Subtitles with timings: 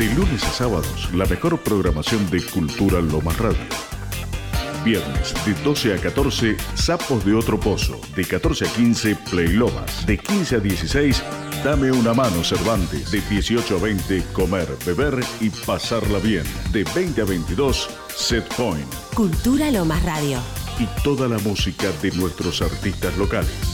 [0.00, 3.60] De lunes a sábados, la mejor programación de Cultura Lomas Radio.
[4.82, 8.00] Viernes de 12 a 14, Sapos de Otro Pozo.
[8.16, 10.06] De 14 a 15, Play Lomas.
[10.06, 11.22] De 15 a 16,
[11.62, 13.10] Dame una mano Cervantes.
[13.10, 16.44] De 18 a 20, Comer, Beber y Pasarla Bien.
[16.72, 18.90] De 20 a 22, Set Point.
[19.14, 20.38] Cultura Lomas Radio.
[20.78, 23.69] Y toda la música de nuestros artistas locales.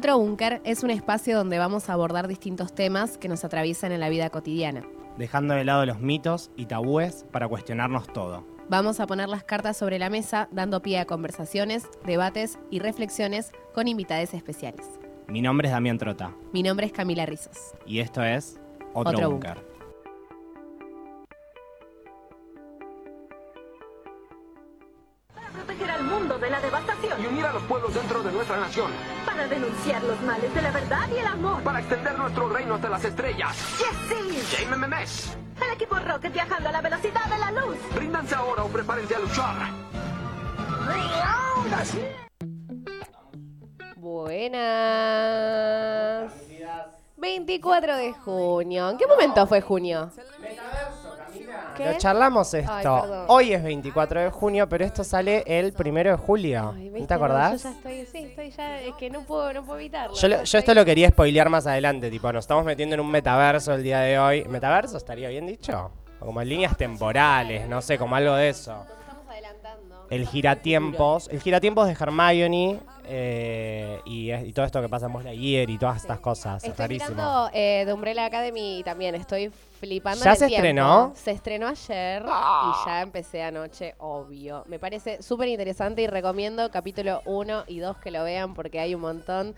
[0.00, 4.00] Otro Búnker es un espacio donde vamos a abordar distintos temas que nos atraviesan en
[4.00, 4.82] la vida cotidiana.
[5.18, 8.46] dejando de lado los mitos y tabúes para cuestionarnos todo.
[8.70, 13.52] Vamos a poner las cartas sobre la mesa, dando pie a conversaciones, debates y reflexiones
[13.74, 14.86] con invitades especiales.
[15.28, 17.74] Mi nombre es Damián Trota Mi nombre es Camila Rizos.
[17.84, 18.58] y esto es
[18.94, 19.69] Otro, Otro Búnker.
[26.38, 27.22] De la devastación.
[27.22, 28.90] y unir a los pueblos dentro de nuestra nación,
[29.26, 31.62] Para denunciar los males de la verdad y el amor.
[31.62, 33.56] para extender nuestro reino hasta las estrellas.
[33.78, 37.76] ¡Yes, JMMS, El equipo Rocket viajando a la velocidad de la luz.
[37.94, 39.56] ríndanse ahora o prepárense a luchar.
[46.20, 46.32] Buenas.
[47.16, 48.90] 24 de junio.
[48.90, 50.10] ¿En qué momento fue junio?
[51.84, 51.92] ¿Qué?
[51.92, 52.72] Lo charlamos esto.
[53.04, 53.24] Ay.
[53.28, 56.72] Hoy es 24 de junio, pero esto sale el primero de julio.
[56.76, 57.08] Ay, ¿No ¿viste?
[57.08, 57.62] te acordás?
[57.62, 60.14] Yo ya estoy, sí, estoy ya, es que no puedo, no puedo evitarlo.
[60.16, 63.10] Yo, lo- yo esto lo quería spoilear más adelante, tipo, nos estamos metiendo en un
[63.10, 64.44] metaverso el día de hoy.
[64.44, 65.90] ¿Metaverso estaría bien dicho?
[66.20, 68.84] O como en líneas temporales, no sé, como algo de eso.
[70.10, 75.12] El giratiempos, el giratiempos de Hermione eh, y, es- y todo esto que pasa en
[75.12, 76.62] Buzz Lightyear y todas estas cosas.
[76.64, 77.10] es Estoy rarísimo.
[77.10, 80.24] mirando eh, The Umbrella Academy y también estoy flipando.
[80.24, 80.56] ¿Ya en el se tiempo.
[80.56, 81.12] estrenó?
[81.14, 82.72] Se estrenó ayer Ah.
[82.84, 84.64] y ya empecé anoche, obvio.
[84.66, 88.94] Me parece súper interesante y recomiendo capítulo 1 y 2 que lo vean porque hay
[88.94, 89.54] un montón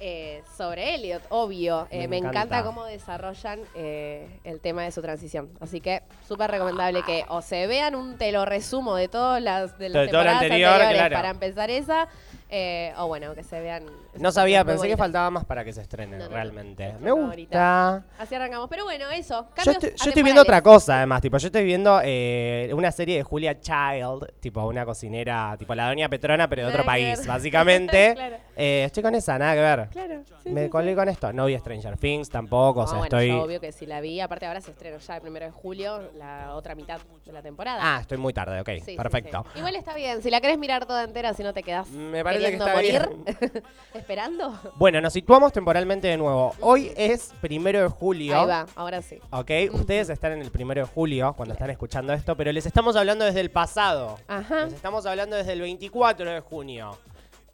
[0.00, 1.86] eh, sobre Elliot, obvio.
[1.90, 2.40] Eh, Me me, encanta.
[2.42, 2.62] encanta.
[2.64, 5.50] cómo desarrollan eh, el tema de su transición.
[5.60, 9.76] Así que súper recomendable que o se vean un te lo resumo de todas las,
[9.78, 11.14] de las De todo lo temporadas anterior, anteriores claro.
[11.16, 12.08] para empezar esa.
[12.50, 13.84] eh, o bueno, que se vean.
[14.14, 16.34] No sabía, pensé que faltaba más para que se estrene, No, no, no.
[16.34, 16.94] realmente.
[17.00, 18.04] Me gusta.
[18.18, 18.68] Así arrancamos.
[18.68, 19.42] Pero bueno, eso.
[19.42, 20.82] Yo cambios estoy, yo estoy viendo otra atemporales.
[20.84, 25.54] cosa, además, tipo, yo estoy viendo eh, una serie de Julia Child, tipo una cocinera,
[25.58, 27.26] tipo la doña Petrona, pero de otro Nada que país, ver.
[27.28, 28.14] básicamente.
[28.18, 28.36] Claro.
[28.56, 29.88] Eh, estoy con esa, nada que ver.
[29.90, 30.22] Claro.
[30.42, 30.96] sí, Me sí, colgué sí.
[30.96, 31.32] con esto.
[31.32, 33.28] No vi Stranger Things tampoco, o No, sea, bueno, estoy...
[33.28, 34.20] yo obvio que si la vi.
[34.20, 37.78] Aparte ahora se estrena ya el primero de julio, la otra mitad de la temporada.
[37.80, 39.44] Ah, estoy muy tarde, ok, Sí, sí, perfecto.
[39.52, 39.58] sí.
[39.60, 40.22] Igual está bien.
[40.22, 42.76] Si la querés mirar toda entera, si no te quedás Me parece que queriendo está
[42.76, 43.62] morir,
[43.98, 44.58] esperando.
[44.76, 46.54] Bueno, nos situamos temporalmente de nuevo.
[46.60, 48.38] Hoy es primero de julio.
[48.40, 49.18] Ahí va, ahora sí.
[49.30, 52.96] Ok, ustedes están en el primero de julio cuando están escuchando esto, pero les estamos
[52.96, 54.18] hablando desde el pasado.
[54.28, 54.64] Ajá.
[54.64, 56.98] Les estamos hablando desde el 24 de junio.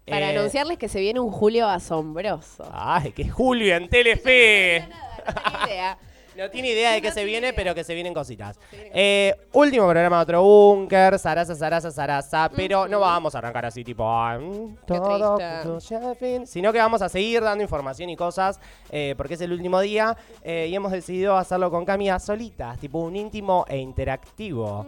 [0.07, 2.69] Para Eh, anunciarles que se viene un julio asombroso.
[2.71, 4.87] Ay, que es Julio en Telefe.
[4.87, 5.97] No idea.
[6.35, 8.59] No tiene idea de qué se viene, pero que se vienen cositas.
[8.73, 13.83] Eh, último programa de otro búnker, zaraza, zaraza, zaraza, pero no vamos a arrancar así
[13.83, 18.59] tipo ah, mm, todo al fin, sino que vamos a seguir dando información y cosas
[18.89, 22.99] eh, porque es el último día eh, y hemos decidido hacerlo con Camila solitas, tipo
[22.99, 24.85] un íntimo e interactivo.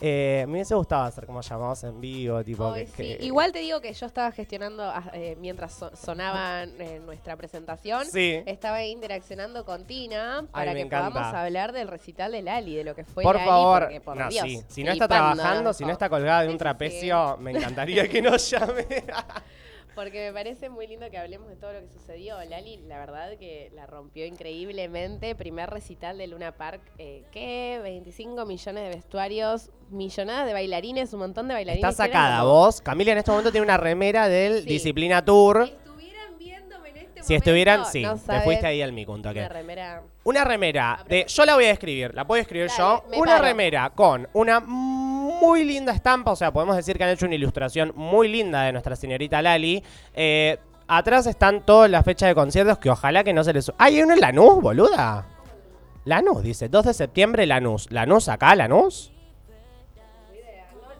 [0.00, 3.16] Eh, me hubiese gustado hacer como llamamos en vivo, tipo Ay, que, sí.
[3.18, 7.36] que- Igual te digo que yo estaba gestionando ah, eh, mientras so- sonaba eh, nuestra
[7.36, 8.04] presentación.
[8.06, 8.40] Sí.
[8.46, 11.10] Estaba interaccionando con Tina para me que encanta.
[11.10, 14.16] podamos hablar del recital de Lali, de lo que fue Por Lali, favor, porque, por
[14.16, 14.62] no, Dios, sí.
[14.68, 18.48] si no está trabajando, si no está colgada de un trapecio, me encantaría que nos
[18.50, 18.86] llame.
[19.94, 22.36] Porque me parece muy lindo que hablemos de todo lo que sucedió.
[22.44, 25.34] Lali, la verdad que la rompió increíblemente.
[25.34, 27.80] Primer recital de Luna Park, eh, ¿qué?
[27.82, 31.88] 25 millones de vestuarios, millonadas de bailarines, un montón de bailarines.
[31.90, 32.80] Está sacada vos.
[32.80, 34.68] Camila en este momento tiene una remera del Sí.
[34.68, 35.66] Disciplina Tour.
[35.66, 39.20] Si estuvieran viéndome en este Si estuvieran, sí, no te fuiste ahí al mico un
[39.20, 39.40] toque.
[39.40, 40.02] Una remera.
[40.24, 41.26] Una remera de.
[41.28, 43.04] Yo la voy a escribir, la puedo escribir Dale, yo.
[43.10, 43.44] me Una paro.
[43.44, 46.30] remera con una muy linda estampa.
[46.30, 49.84] O sea, podemos decir que han hecho una ilustración muy linda de nuestra señorita Lali.
[50.14, 53.70] Eh, atrás están todas las fechas de conciertos que ojalá que no se les.
[53.76, 55.26] ¡Ay, hay uno en Lanús, boluda!
[56.06, 56.70] Lanús, dice.
[56.70, 57.90] 2 de septiembre, Lanús.
[57.90, 59.12] ¿Lanús acá, Lanús?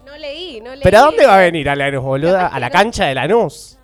[0.05, 0.83] No, leí, no leí.
[0.83, 2.49] ¿Pero a dónde va a venir a Lanús, boluda?
[2.49, 3.78] ¿A la cancha de Lanús?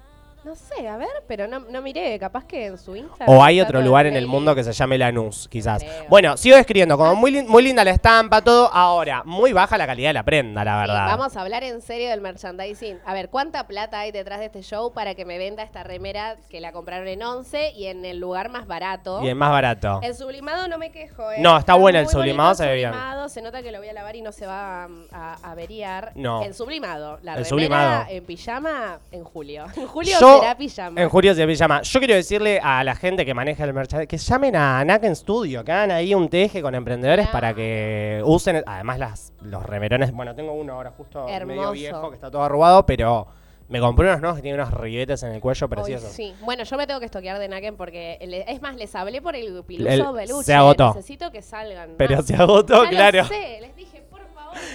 [0.44, 3.28] No sé, a ver, pero no, no miré, capaz que en su Instagram.
[3.34, 5.82] O hay otro lugar en el mundo que se llame Lanús, quizás.
[5.82, 6.04] Creo.
[6.10, 8.70] Bueno, sigo escribiendo, como muy, lin- muy linda la estampa, todo.
[8.72, 11.06] Ahora, muy baja la calidad de la prenda, la Sí, verdad.
[11.06, 12.98] vamos a hablar en serio del merchandising.
[13.06, 16.36] A ver, ¿cuánta plata hay detrás de este show para que me venda esta remera
[16.50, 19.20] que la compraron en 11 y en el lugar más barato?
[19.20, 20.00] Bien, más barato.
[20.02, 21.36] El sublimado no me quejo, ¿eh?
[21.38, 22.92] No, está bueno el muy sublimado, bonito se ve bien.
[22.92, 25.50] sublimado, Se nota que lo voy a lavar y no se va a, a- a
[25.52, 26.12] averiar.
[26.14, 26.42] No.
[26.42, 27.18] El sublimado.
[27.22, 28.04] La El remera sublimado.
[28.10, 29.64] en pijama en julio.
[29.76, 31.00] En julio Yo- será pijama.
[31.00, 31.82] En Julio se llama.
[31.82, 35.64] Yo quiero decirle a la gente que maneja el merchandising que llamen a Naken Studio,
[35.64, 38.62] que hagan ahí un teje con emprendedores para que usen.
[38.66, 40.12] Además, las, los remerones.
[40.12, 41.72] Bueno, tengo uno ahora justo medio Hermoso.
[41.72, 43.26] viejo que está todo arrugado, pero
[43.68, 46.10] me compré unos nuevos que tienen unos ribetes en el cuello Hoy preciosos.
[46.12, 46.34] sí.
[46.42, 49.34] Bueno, yo me tengo que estoquear de Naken porque, le- es más, les hablé por
[49.36, 50.44] el piluso El- peluche.
[50.44, 50.88] se agotó.
[50.94, 51.94] Necesito que salgan.
[51.96, 52.26] Pero más.
[52.26, 53.24] se agotó, Ya lo claro.
[53.24, 54.02] sé, les dije,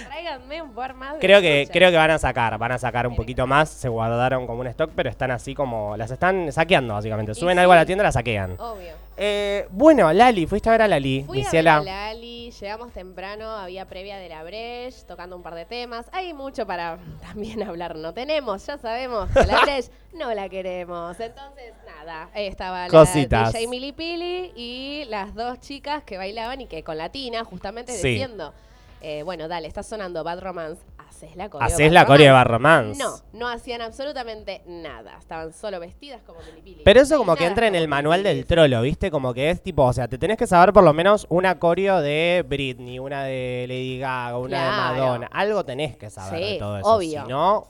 [0.06, 3.06] tráiganme un par más de Creo que, creo que van a sacar, van a sacar
[3.06, 6.94] un poquito más, se guardaron como un stock, pero están así como, las están saqueando
[6.94, 7.34] básicamente.
[7.34, 7.60] Suben sí.
[7.60, 8.56] algo a la tienda y la saquean.
[8.58, 8.94] Obvio.
[9.22, 13.50] Eh, bueno, Lali, fuiste a ver a Lali, Fui a ver a Lali, llegamos temprano,
[13.50, 16.06] había previa de la Breche, tocando un par de temas.
[16.12, 21.20] Hay mucho para también hablar, no tenemos, ya sabemos que la Breche no la queremos.
[21.20, 23.52] Entonces, nada, ahí estaba Cositas.
[23.52, 27.92] la DJ Milly Pili y las dos chicas que bailaban y que con Latina, justamente
[27.92, 28.08] Sí.
[28.08, 28.54] diciendo,
[29.00, 32.46] eh, bueno, dale, está sonando Bad Romance, haces la coreo Haces la coreo de Bad
[32.46, 33.02] Romance.
[33.02, 36.82] No, no hacían absolutamente nada, estaban solo vestidas como Milly Pili.
[36.84, 39.10] Pero eso como que entra en el manual del trolo, ¿viste?
[39.10, 42.00] Como que es tipo, o sea, te tenés que saber por lo menos una coreo
[42.00, 44.94] de Britney, una de Lady Gaga, una Claro.
[44.94, 45.26] de Madonna.
[45.32, 46.88] Algo tenés que saber de Sí, todo eso.
[46.88, 47.22] obvio.
[47.22, 47.66] Si no,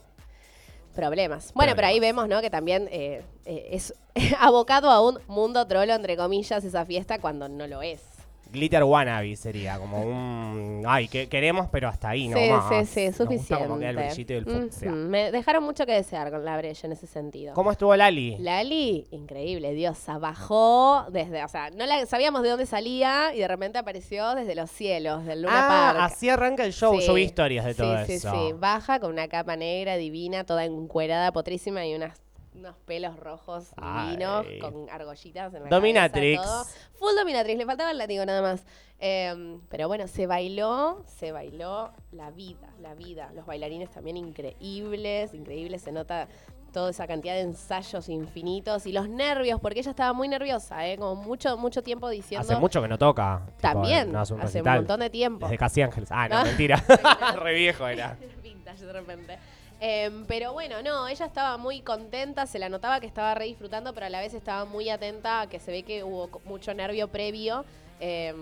[0.94, 1.52] Problemas.
[1.54, 2.40] Bueno, pero ahí vemos, ¿no?
[2.40, 3.94] Que también eh, eh, es
[4.40, 8.02] abocado a un mundo trolo, entre comillas, esa fiesta cuando no lo es.
[8.52, 10.84] Glitter wannabe sería como un...
[10.86, 12.36] Ay, que queremos, pero hasta ahí, ¿no?
[12.36, 12.68] sí, más.
[12.68, 13.66] sí, sí, gusta suficiente.
[13.66, 14.48] como el brillito y el.
[14.48, 17.54] Ujú, Me dejaron mucho que desear con la brecha en ese sentido.
[17.54, 18.36] ¿Cómo estuvo Lali?
[18.38, 23.48] Lali, increíble, diosa, bajó desde, o sea, no la, sabíamos de dónde salía y de
[23.48, 26.12] repente apareció desde los cielos del Luna ah, Park.
[26.12, 26.98] así arranca el show.
[26.98, 27.06] Sí.
[27.06, 28.30] Yo vi historias de todo sí, eso.
[28.30, 32.20] Sí, sí, baja con una capa negra divina, toda encuerada, potrísima y unas,
[32.60, 34.10] unos pelos rojos Ay.
[34.10, 36.40] divinos con argollitas en la Dominatrix.
[36.40, 36.98] cabeza, todo.
[36.98, 38.64] Full dominatrix, le faltaba el látigo nada más.
[38.98, 43.30] Em, pero bueno, se bailó, se bailó la vida, la vida.
[43.34, 46.28] Los bailarines también increíbles, increíbles, se nota
[46.72, 50.96] toda esa cantidad de ensayos infinitos y los nervios, porque ella estaba muy nerviosa, ¿eh?
[50.98, 52.46] como mucho, mucho tiempo diciendo...
[52.46, 53.42] Hace mucho que no toca.
[53.46, 54.76] tipo, También, no hace un hace un recital.
[54.80, 55.46] montón de tiempo.
[55.46, 56.10] Desde Casi Ángeles.
[56.12, 56.76] Ah, no, mentira.
[57.36, 58.16] Re viejo era.
[58.42, 59.38] Vintage de repente.
[59.80, 63.94] Em, pero bueno, no, ella estaba muy contenta, se la notaba que estaba re disfrutando,
[63.94, 67.64] pero a la vez estaba muy atenta, que se ve que hubo mucho nervio previo
[67.98, 68.36] em,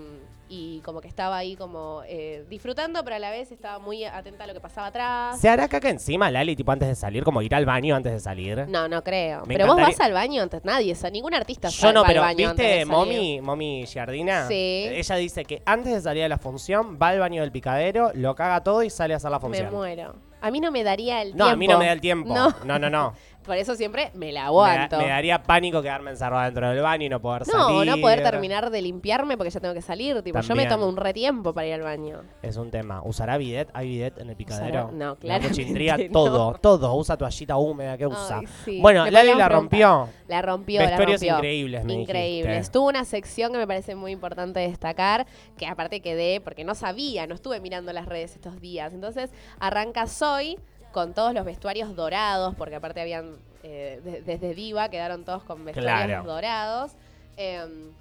[0.49, 4.43] y como que estaba ahí como eh, disfrutando, pero a la vez estaba muy atenta
[4.43, 5.39] a lo que pasaba atrás.
[5.39, 7.23] ¿Se hará caca encima, Lali, tipo antes de salir?
[7.23, 8.67] Como ir al baño antes de salir.
[8.67, 9.45] No, no creo.
[9.45, 12.07] Me pero vos vas al baño antes, nadie, o sea, ningún artista Yo no, va
[12.07, 12.85] al pero baño antes de ¿viste.
[12.85, 14.45] Mommy, Mommy Giardina?
[14.49, 14.87] Sí.
[14.89, 18.35] Ella dice que antes de salir a la función va al baño del picadero, lo
[18.35, 19.73] caga todo y sale a hacer la Me función.
[19.73, 20.15] muero.
[20.41, 21.49] A mí no me daría el No, tiempo.
[21.51, 22.33] a mí no me da el tiempo.
[22.33, 22.53] No.
[22.65, 23.13] No, no, no.
[23.49, 24.97] Por eso siempre me la Me, da- aguanto.
[24.99, 27.89] me daría pánico quedarme encerrado dentro del baño y no poder No, salir.
[27.91, 30.21] no poder terminar de limpiarme porque ya tengo que salir.
[30.21, 30.69] Tipo, yo me También.
[30.69, 32.21] tomo un retiempo para ir al baño.
[32.43, 33.01] Es un tema.
[33.03, 33.69] ¿Usará bidet?
[33.73, 34.85] ¿Hay bidet en el picadero?
[34.85, 36.11] Usará- no, La claramente cuchindría, no.
[36.11, 36.93] todo, todo.
[36.95, 38.39] Usa toallita húmeda, ¿qué usa?
[38.39, 38.79] Ay, sí.
[38.81, 39.51] Bueno, Lali la preguntar.
[39.51, 40.09] rompió.
[40.27, 41.35] La rompió, la Vestuarios rompió.
[41.37, 42.51] increíbles, me Increíble.
[42.51, 42.57] dijiste.
[42.59, 45.25] Estuvo una sección que me parece muy importante destacar,
[45.57, 48.93] que aparte quedé, porque no sabía, no estuve mirando las redes estos días.
[48.93, 50.59] Entonces, arranca Soy
[50.91, 55.63] con todos los vestuarios dorados, porque aparte habían, eh, de- desde Diva quedaron todos con
[55.65, 56.23] vestuarios Claro.
[56.23, 56.91] dorados.
[57.37, 57.91] Em,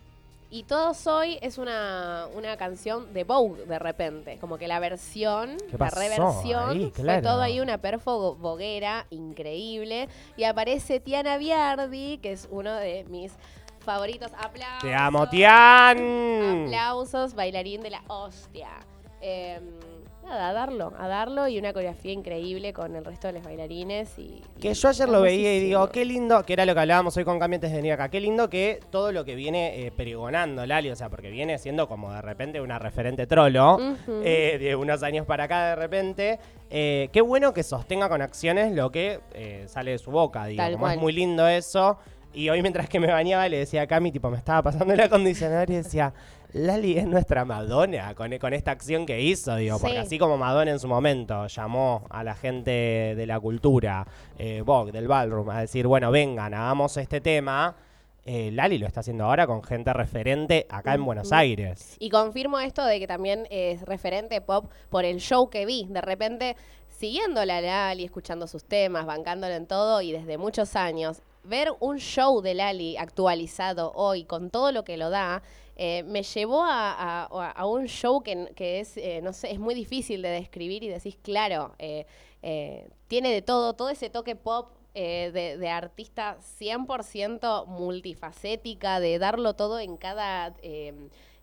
[0.50, 4.38] y todo Soy es una, una canción de Vogue de repente.
[4.38, 6.90] Como que la versión, ¿Qué la reversión, ahí?
[6.94, 7.22] fue Claro.
[7.22, 10.08] todo ahí una perfo boguera increíble.
[10.38, 13.32] Y aparece Tiana Biardi, que es uno de mis
[13.80, 14.30] favoritos.
[14.38, 14.80] Aplausos.
[14.82, 16.64] Te amo, Tian.
[16.66, 18.70] Aplausos, bailarín de la hostia.
[19.20, 19.62] Em,
[20.28, 24.18] nada, a darlo, a darlo y una coreografía increíble con el resto de los bailarines.
[24.18, 26.80] Y, Que y yo ayer lo veía y digo, qué lindo, que era lo que
[26.80, 29.90] hablábamos hoy con Cambiantes de venir acá, qué lindo que todo lo que viene eh,
[29.90, 33.78] perigonando Lali, o sea, porque viene siendo como de repente una referente trolo,
[34.22, 36.38] eh, de unos años para acá de repente,
[36.70, 40.62] eh, qué bueno que sostenga con acciones lo que eh, sale de su boca, digo,
[40.72, 41.98] como es muy lindo eso.
[42.34, 45.00] Y hoy mientras que me bañaba le decía a Cami, tipo, me estaba pasando el
[45.00, 46.12] acondicionador y decía,
[46.52, 50.00] Lali es nuestra Madonna con, con esta acción que hizo, digo, porque Sí.
[50.00, 52.70] así como Madonna en su momento llamó a la gente
[53.16, 54.06] de la cultura,
[54.38, 57.74] eh, Vogue, del ballroom, a decir, bueno, vengan, hagamos este tema,
[58.24, 61.96] eh, Lali lo está haciendo ahora con gente referente acá en Buenos Aires.
[61.98, 65.86] Y confirmo esto de que también es referente pop por el show que vi.
[65.88, 66.54] De repente
[66.98, 71.98] siguiéndola a Lali, escuchando sus temas, bancándola en todo y desde muchos años, ver un
[71.98, 75.42] show de Lali actualizado hoy con todo lo que lo da,
[75.76, 80.30] eh, me llevó a, un show que, es, eh, no sé, es muy difícil de
[80.30, 82.04] describir y decís, claro, eh,
[82.42, 89.54] eh, tiene de todo, todo ese toque pop de, de artista 100% multifacética, de darlo
[89.54, 90.56] todo en cada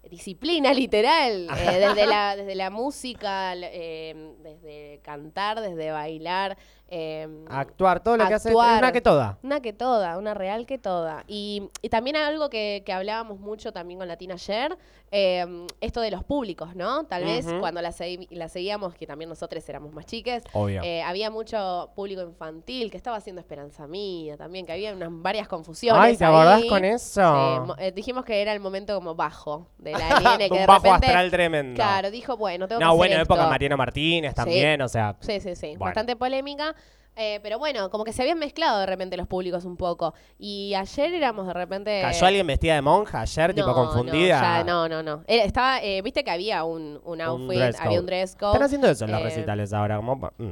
[0.10, 6.58] disciplina literal, eh, desde, la, desde la música, eh, desde cantar, desde bailar.
[6.88, 9.38] Eh, Actuar, todo lo que hace es una que toda.
[9.44, 11.24] una que toda, una real que toda.
[11.28, 14.78] Y, y también algo que, que hablábamos mucho también con Latina ayer,
[15.12, 17.06] eh, esto de los públicos, ¿no?
[17.06, 17.94] Tal vez cuando la,
[18.32, 20.44] la seguíamos, que también nosotros éramos más chiques,
[20.84, 25.48] eh, había mucho público infantil que estaba haciendo Esperanza Mía también, que había unas varias
[25.48, 26.02] confusiones.
[26.02, 27.76] Ay, ¿te acordás con eso?
[27.78, 30.84] Eh, dijimos que era el momento como bajo de la nene, que un de bajo
[30.84, 31.76] repente, astral tremendo.
[31.76, 33.50] Claro, dijo, bueno, tengo que no, hacer bueno, época esto.
[33.50, 35.16] Mariano Martínez también, o sea.
[35.22, 35.68] Sí, sí, sí.
[35.78, 35.86] Bueno.
[35.86, 36.76] Bastante polémica.
[37.16, 40.14] Eh, pero bueno, como que se habían mezclado de repente los públicos un poco.
[40.38, 42.02] Y ayer éramos de repente.
[42.02, 44.42] ¿Cayó alguien vestida de monja ayer, tipo No, confundida?
[44.42, 45.24] No, ya, no, no, no.
[45.28, 48.00] Era- estaba, eh, viste que había un, un outfit, dress había code.
[48.00, 48.52] un dress code.
[48.54, 50.16] Están haciendo eso en los Eh, recitales ahora, como...
[50.16, 50.52] mm.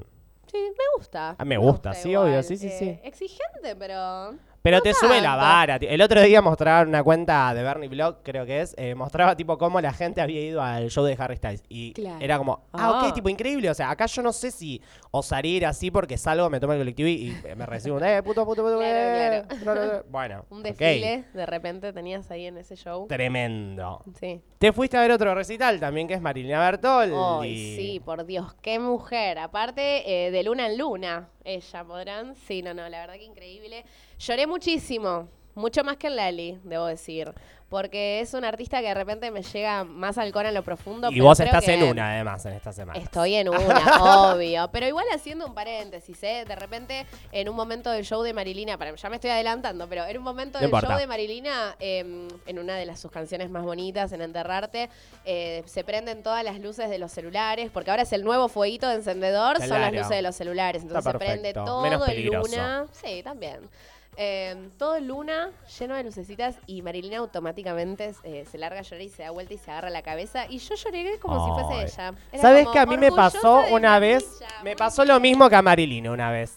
[0.51, 1.35] Sí, me gusta.
[1.39, 2.99] Ah, me gusta, sí, obvio, sí, sí, Eh, sí.
[3.07, 4.35] Exigente, pero.
[4.63, 5.75] Pero no te sube la vara.
[5.75, 9.57] El otro día mostraron una cuenta de Bernie Blog, creo que es, eh, mostraba tipo
[9.57, 11.63] cómo la gente había ido al show de Harry Styles.
[11.67, 12.17] Y Claro.
[12.21, 13.07] era como, ah, Ah.
[13.07, 13.69] ok, tipo increíble.
[13.69, 16.79] O sea, acá yo no sé si osaría ir así porque salgo, me tomo el
[16.79, 20.03] colectivo y, y me recibo un, eh, puto, puto, puto, Claro, eh, no.
[20.09, 23.05] Bueno, Un desfile de repente tenías ahí en ese show.
[23.07, 24.01] Tremendo.
[24.17, 24.41] Sí.
[24.59, 27.13] Te fuiste a ver otro recital también, que es Marilina Bertoldi.
[27.41, 29.39] Ay, sí, por Dios, qué mujer.
[29.39, 32.35] Aparte, eh, de luna en luna, ella podrán.
[32.47, 33.83] Sí, no, no, la verdad que increíble.
[34.25, 37.33] Lloré muchísimo, mucho más que en Lali, debo decir.
[37.69, 41.09] Porque es una artista que de repente me llega más al core en lo profundo.
[41.09, 42.99] Y pero vos estás en una, además, en esta semana.
[42.99, 43.55] Estoy en una,
[44.35, 44.69] obvio.
[44.71, 46.45] Pero igual haciendo un paréntesis, ¿eh?
[46.47, 50.05] De repente, en un momento del show de Marilina, para, ya me estoy adelantando, pero
[50.05, 50.87] en un momento No del importa.
[50.89, 54.91] show de Marilina, eh, en una de las sus canciones más bonitas, en Enterrarte,
[55.25, 58.87] eh, se prenden todas las luces de los celulares, porque ahora es el nuevo fueguito
[58.87, 60.83] de encendedor, son las luces de los celulares.
[60.83, 62.51] Entonces se prende todo Menos en peligroso.
[62.51, 62.85] luna.
[62.91, 63.61] Sí, también.
[64.15, 69.09] Eh, todo luna, lleno de lucecitas, y Marilina automáticamente eh, se larga a llorar y
[69.09, 70.45] se da vuelta y se agarra la cabeza.
[70.47, 71.85] Y yo lloré como si fuese Ay.
[71.91, 72.13] ella.
[72.31, 74.39] Era ¿Sabes como que a mí me pasó de una vez?
[74.63, 76.55] Me pasó lo mismo que a Marilina una vez.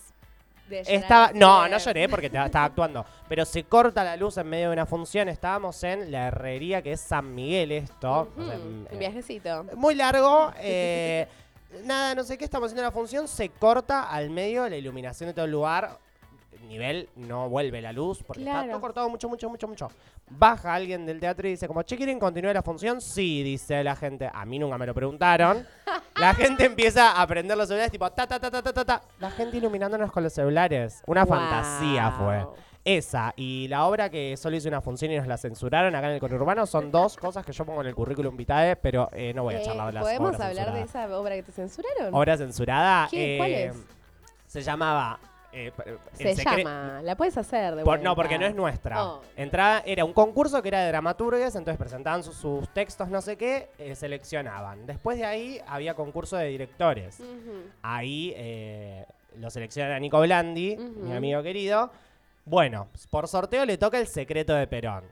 [0.69, 3.07] de llorar Estaba, no, no lloré porque te- estaba actuando.
[3.29, 5.29] Pero se corta la luz en medio de una función.
[5.29, 8.33] Estábamos en la herrería que es San Miguel esto.
[8.37, 9.65] o sea, Ujú, un eh, viajecito.
[9.77, 10.53] muy largo.
[10.59, 11.27] eh,
[11.85, 13.29] nada, no sé qué, estamos haciendo la función.
[13.29, 15.99] Se corta al medio la iluminación de todo el lugar.
[16.69, 19.91] Nivel, no vuelve la luz porque está todo cortado mucho, mucho, mucho, mucho.
[20.29, 23.01] Baja alguien del teatro y dice como, che, ¿quieren continuar la función?
[23.01, 24.31] Sí, dice la gente.
[24.33, 25.67] A mí nunca me lo preguntaron.
[26.17, 29.03] La gente empieza a prender los celulares tipo, ta, ta, ta, ta, ta, ta.
[29.19, 31.03] La gente iluminándonos con los celulares.
[31.07, 32.47] Una fantasía fue.
[32.87, 36.15] Esa y la obra que solo hice una función y nos la censuraron acá en
[36.15, 39.43] el conurbano son dos cosas que yo pongo en el currículum vitae, pero eh, no
[39.43, 42.15] voy a Eh, charlar de las ¿Podemos obras hablar de esa obra que te censuraron?
[42.15, 43.09] Obra censurada.
[43.11, 43.35] ¿Qué?
[43.39, 43.77] ¿Cuál eh, es?
[44.47, 45.19] Se llamaba.
[45.59, 45.73] Eh,
[46.13, 47.01] Se el secre- llama.
[47.03, 49.05] La puedes hacer de por- no, porque no es nuestra.
[49.05, 49.23] Oh.
[49.37, 53.37] Entraba, era un concurso que era de dramaturgues, entonces presentaban sus, sus textos, no sé
[53.37, 54.87] qué, eh, seleccionaban.
[54.87, 57.19] Después de ahí había concurso de directores.
[57.83, 59.05] Ahí eh,
[59.39, 61.91] lo selecciona Nico Blandi, mi amigo querido.
[62.45, 65.05] Bueno, por sorteo le toca el secreto de Perón.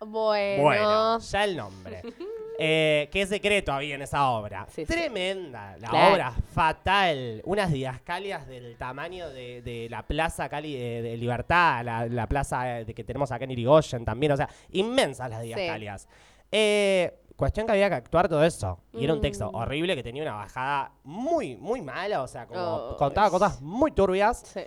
[0.00, 0.62] Bueno.
[0.62, 2.02] Bueno, ya el nombre.
[2.62, 4.66] Eh, ¿Qué secreto había en esa obra?
[4.68, 4.92] Sí, sí.
[4.92, 6.12] Tremenda, la Claro.
[6.14, 7.40] obra fatal.
[7.44, 12.80] Unas didascalias del tamaño de, de la Plaza Cali de, de Libertad, la, la plaza
[12.80, 14.32] eh, de que tenemos acá en Irigoyen también.
[14.32, 16.06] O sea, inmensas las didascalias.
[16.52, 18.78] Eh, cuestión que había que actuar todo eso.
[18.92, 19.54] Y era un texto Mm.
[19.54, 22.22] horrible que tenía una bajada muy, muy mala.
[22.22, 24.42] O sea, como Oh, contaba cosas muy turbias.
[24.52, 24.60] Sí.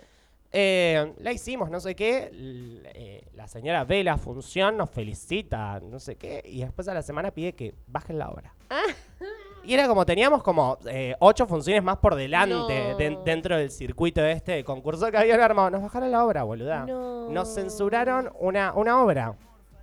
[0.56, 2.28] Eh, la hicimos, no sé qué.
[2.32, 6.42] l- eh, la señora ve la función, nos felicita, no sé qué.
[6.44, 8.54] Y después a la semana pide que bajen la obra.
[9.64, 12.54] Y era como, teníamos como eh, ocho funciones más por delante
[12.90, 12.96] No.
[12.96, 15.70] den- dentro del circuito este de concurso que habían armado.
[15.70, 16.84] Nos bajaron la obra, boluda.
[16.86, 17.30] No.
[17.30, 19.34] Nos censuraron una, una obra.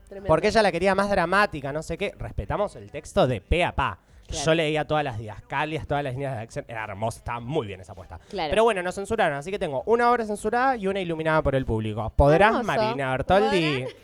[0.07, 0.27] Tremendo.
[0.27, 2.13] Porque ella la quería más dramática, no sé qué.
[2.17, 3.97] Respetamos el texto de pe a pa.
[4.31, 4.45] Claro.
[4.45, 6.65] Yo leía todas las didascalias, todas las líneas de acción.
[6.67, 8.19] Era hermosa, estaba muy bien esa apuesta.
[8.29, 8.49] Claro.
[8.49, 11.65] Pero bueno, nos censuraron, así que tengo una obra censurada y una iluminada por el
[11.65, 12.11] público.
[12.15, 12.63] ¿Podrás, Hermoso.
[12.65, 13.85] Marina Bertoldi?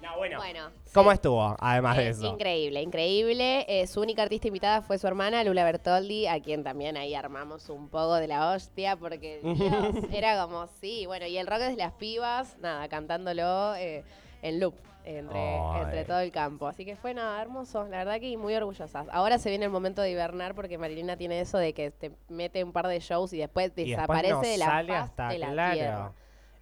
[0.00, 0.38] No, bueno.
[0.38, 0.70] Bueno.
[0.94, 1.14] ¿Cómo sí.
[1.16, 2.26] estuvo, además de Eh, eso?
[2.26, 3.66] Increíble, increíble.
[3.68, 7.68] Eh, su única artista invitada fue su hermana Lula Bertoldi, a quien también ahí armamos
[7.68, 11.76] un poco de la hostia, porque Dios, era como, sí, bueno, y el rock de
[11.76, 13.74] las pibas, nada, cantándolo.
[13.74, 14.04] eh,
[14.42, 15.82] en loop entre, Ay.
[15.84, 16.66] entre todo el campo.
[16.66, 17.86] Así que fue nada, hermoso.
[17.88, 19.06] La verdad que muy orgullosas.
[19.10, 22.62] Ahora se viene el momento de hibernar porque Marilina tiene eso de que te mete
[22.62, 25.28] un par de shows y después Y después desaparece no de la sale faz hasta,
[25.28, 25.74] de la claro.
[25.74, 26.12] tierra.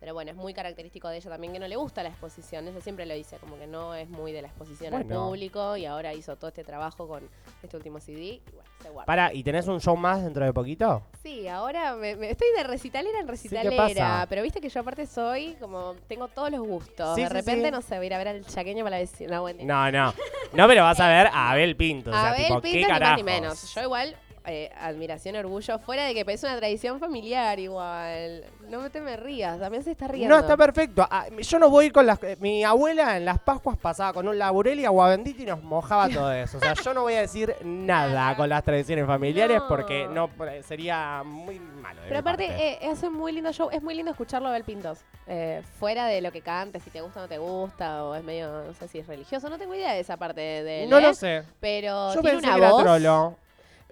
[0.07, 2.69] Pero bueno, es muy característico de ella también que no le gusta la exposición.
[2.69, 5.85] Ella siempre lo dice, como que no es muy de la exposición al público y
[5.85, 7.29] ahora hizo todo este trabajo con
[7.61, 9.05] este último CD y bueno, se guarda.
[9.07, 11.03] Para, ¿y tenés un show más dentro de poquito?
[11.25, 14.27] Sí, ahora me, me- estoy de recitalera en ¿qué recitalera, pasa?
[14.29, 17.17] pero viste que yo aparte soy como tengo todos los gustos.
[17.17, 19.01] Sí, de sí, repente no sé, voy a ir a ver al chaqueño para la
[19.01, 19.39] vecina.
[19.39, 19.49] No.
[19.65, 20.15] No, no.
[20.53, 22.11] No, pero vas a ver a Abel Pinto.
[22.11, 23.75] O sea, Abel tipo, Pinto, ¿qué ni más ni menos.
[23.75, 28.45] Yo igual, eh, admiración, orgullo, fuera de que es una tradición familiar igual.
[28.69, 30.35] No te me rías, también se está riendo.
[30.35, 31.07] No, está perfecto.
[31.11, 32.23] Ah, yo no voy con las...
[32.23, 35.63] eh, Mi abuela en las Pascuas pasaba con un laburel y agua bendita y nos
[35.63, 36.59] mojaba todo eso.
[36.59, 39.69] O sea, yo no voy a decir nada con las tradiciones familiares No.
[39.69, 42.01] porque no eh, sería muy malo.
[42.03, 42.87] de Pero mi aparte, parte.
[42.87, 43.69] eh, un muy lindo show.
[43.71, 45.01] Es muy lindo escucharlo a Abel Pintos.
[45.29, 48.23] Eh, fuera de lo que cante, si te gusta o no te gusta, o es
[48.25, 49.49] medio, no sé si es religioso.
[49.51, 50.91] No tengo idea de esa parte de él.
[50.91, 51.03] no ¿eh?
[51.03, 51.43] lo sé.
[51.61, 52.83] Pero Yo tiene pensé una que era voz.
[52.83, 53.37] trolo.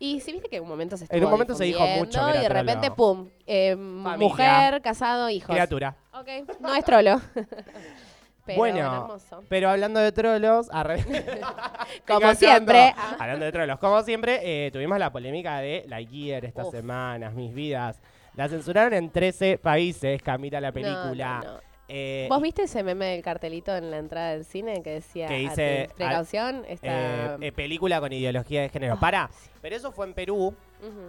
[0.05, 2.21] Y si viste que en un momento se estuvo En un momento se dijo mucho
[2.29, 5.49] y de repente, pum, eh, mujer, casado, hijos.
[5.49, 5.97] Criatura.
[6.13, 6.29] Ok,
[6.61, 7.21] no es trolo.
[8.45, 9.43] Pero Bueno, hermoso.
[9.49, 11.03] Pero hablando de trolos, arre-
[12.07, 12.35] Como Enganchando.
[12.35, 12.95] siempre.
[12.95, 13.17] Ah.
[13.19, 16.73] Hablando de trolos, como siempre, eh, tuvimos la polémica de la Gear estas Uf.
[16.75, 17.99] semanas, mis vidas.
[18.35, 21.41] La censuraron en 13 países, Camila, la película.
[21.43, 21.74] no, no.
[21.89, 25.35] Eh, ¿Vos viste ese meme del cartelito en la entrada del cine que decía Que
[25.35, 26.65] "A dice, precaución?
[26.67, 27.35] Está...
[27.35, 28.99] eh, eh, película con ideología de género.
[28.99, 29.29] Para,
[29.61, 30.55] pero eso fue en Perú.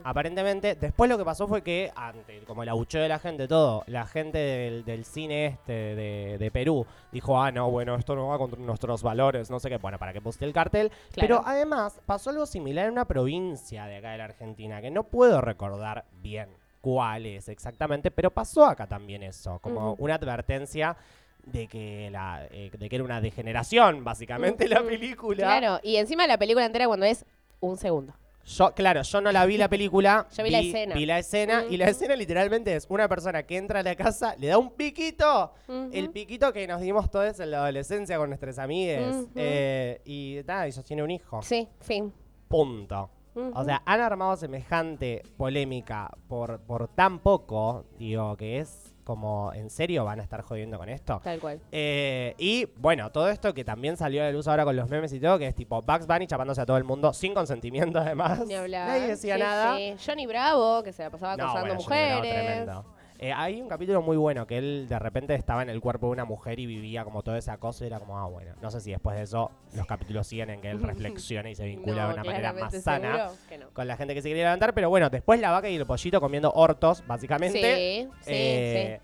[0.05, 3.83] Aparentemente, después lo que pasó fue que, ante como el abucheo de la gente, todo,
[3.87, 8.27] la gente del, del cine este de, de Perú dijo, ah, no, bueno, esto no
[8.27, 10.91] va contra nuestros valores, no sé qué, bueno, para que poste el cartel.
[11.15, 15.03] Pero además pasó algo similar en una provincia de acá de la Argentina, que no
[15.03, 16.47] puedo recordar bien
[16.85, 20.95] cuál es exactamente, pero pasó acá también eso, como una advertencia
[21.43, 25.35] de que, la, eh, de que era una degeneración, básicamente, la película.
[25.35, 27.25] Claro, y encima la película entera cuando es
[27.59, 28.13] un segundo.
[28.45, 30.27] Yo, claro, yo no la vi la película.
[30.37, 30.93] Yo vi la escena.
[30.93, 34.35] Vi la escena y la escena literalmente es una persona que entra a la casa,
[34.37, 35.53] le da un piquito.
[35.91, 39.15] El piquito que nos dimos todos en la adolescencia con nuestras amigas.
[39.15, 39.31] Ujú.
[39.35, 41.41] eh, y nada, y sostiene un hijo.
[41.41, 42.13] Sí, fin.
[42.47, 43.09] Punto.
[43.53, 49.69] O sea, han armado semejante polémica por, por tan poco, digo, que es como, ¿en
[49.69, 51.21] serio van a estar jodiendo con esto?
[51.23, 51.59] Tal cual.
[51.71, 55.13] Eh, y bueno, todo esto que también salió a la luz ahora con los memes
[55.13, 58.45] y todo, que es tipo Bugs Bunny chapándose a todo el mundo sin consentimiento además.
[58.47, 58.87] Ni hablar.
[58.87, 59.75] Nadie decía Sí, nada.
[59.77, 59.95] sí.
[60.03, 62.45] Johnny Bravo, que se la pasaba No, acosando bueno, Johnny Bravo, mujeres.
[62.45, 62.85] tremendo.
[63.25, 66.11] Eh, hay un capítulo muy bueno que él de repente estaba en el cuerpo de
[66.11, 68.79] una mujer y vivía como todo ese acoso y era como, ah, bueno, no sé
[68.81, 72.07] si después de eso los capítulos siguen en que él reflexiona y se vincula No,
[72.09, 73.69] de una manera más sana no.
[73.73, 76.21] con la gente que se quería levantar, pero bueno, después la vaca y el pollito
[76.21, 78.03] comiendo hortos, básicamente.
[78.05, 78.99] Sí, sí, Eh,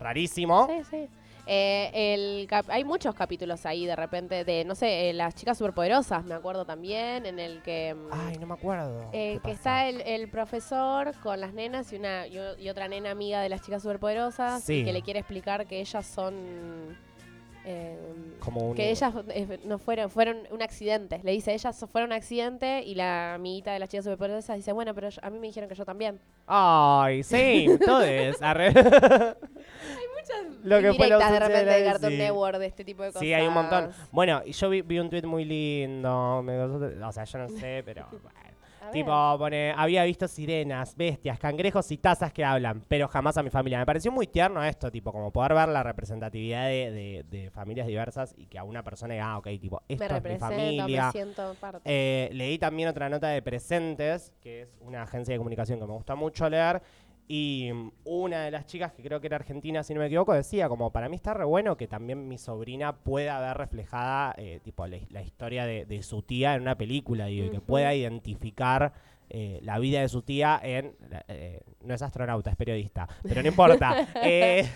[0.00, 0.66] Rarísimo.
[0.66, 0.82] sí.
[0.82, 1.08] Sí, sí.
[1.48, 5.56] Eh, el cap- hay muchos capítulos ahí de repente de, no sé, eh, las chicas
[5.58, 7.94] superpoderosas, me acuerdo también, en el que...
[7.94, 9.08] mm, Ay, no me acuerdo.
[9.12, 13.12] Eh, ¿Qué que está el, el profesor con las nenas y una y, otra nena
[13.12, 14.80] amiga de las chicas superpoderosas Sí.
[14.80, 16.98] y que le quiere explicar que ellas son
[17.64, 17.96] eh,
[18.40, 18.74] Como un...
[18.76, 22.94] que ellas eh, no fueron fueron un accidente le dice ellas fueron un accidente y
[22.94, 25.74] la amiguita de las chicas superpoderosas dice bueno pero yo- a mí me dijeron que
[25.74, 28.40] yo también Ay, sí, todo es.
[28.40, 28.72] arre.
[30.62, 32.18] Lo que fue la de repente de Cartoon sí.
[32.18, 33.90] Network de este tipo de cosas Sí, hay un montón.
[34.12, 36.42] Bueno, y yo vi, vi un tweet muy lindo.
[36.42, 38.06] me o sea, yo no sé, pero.
[38.10, 38.46] bueno.
[38.92, 43.50] Tipo, pone, había visto sirenas, bestias, cangrejos y tazas que hablan, pero jamás a mi
[43.50, 43.80] familia.
[43.80, 47.88] Me pareció muy tierno esto, tipo, como poder ver la representatividad de, de- de familias
[47.88, 51.06] diversas y que a una persona diga, ah, ok, tipo, esto me es mi familia.
[51.06, 55.38] me siento parte Eh, leí también otra nota de Presentes, que es una agencia de
[55.38, 56.80] comunicación que me gusta mucho leer.
[57.28, 60.32] Y mm, una de las chicas, que creo que era argentina, si no me equivoco,
[60.32, 64.60] decía como, para mí está re bueno que también mi sobrina pueda ver reflejada eh,
[64.62, 67.94] tipo la, la historia de, de su tía en una película, digo, y que pueda
[67.94, 68.92] identificar
[69.28, 70.94] eh, la vida de su tía en...
[71.26, 74.06] eh, no es astronauta, es periodista, pero no importa.
[74.22, 74.68] Eh,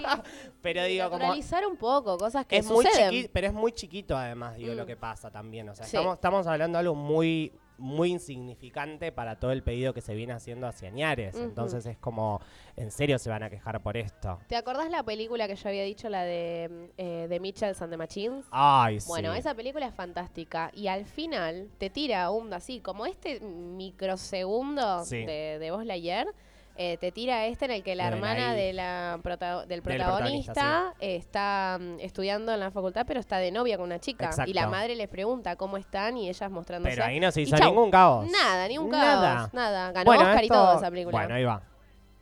[0.62, 1.18] pero digo, como...
[1.18, 4.72] naturalizar un poco cosas que Es muy suceden chiquito, pero es muy chiquito además, digo,
[4.72, 4.76] Mm.
[4.76, 5.68] lo que pasa también.
[5.68, 5.96] O sea, Sí.
[5.96, 10.32] estamos, estamos hablando de algo muy, muy insignificante para todo el pedido que se viene
[10.34, 11.34] haciendo hacia Ñares.
[11.34, 11.44] Ujú.
[11.44, 12.40] Entonces es como,
[12.76, 14.38] en serio se van a quejar por esto.
[14.46, 17.96] ¿Te acordás la película que yo había dicho, la de, eh, de Mitchells and the
[17.96, 18.46] Machines?
[18.50, 19.38] Ay, Bueno, sí.
[19.40, 25.24] esa película es fantástica y al final te tira un así, como este microsegundo Sí.
[25.24, 26.28] de, de Buzz Lightyear,
[26.76, 30.94] eh, te tira este en el que la hermana de la prota- del protagonista, protagonista
[31.00, 34.26] está mm, estudiando en la facultad, pero está de novia con una chica.
[34.26, 34.50] Exacto.
[34.50, 36.94] Y la madre les pregunta cómo están y ellas mostrándose.
[36.94, 38.26] Pero ahí no se hizo ningún caos.
[38.30, 39.36] Nada, ni un Nada.
[39.36, 39.54] caos.
[39.54, 39.92] Nada.
[39.92, 41.18] Ganó Bueno, Oscar y todo esa película.
[41.18, 41.62] Bueno, ahí va.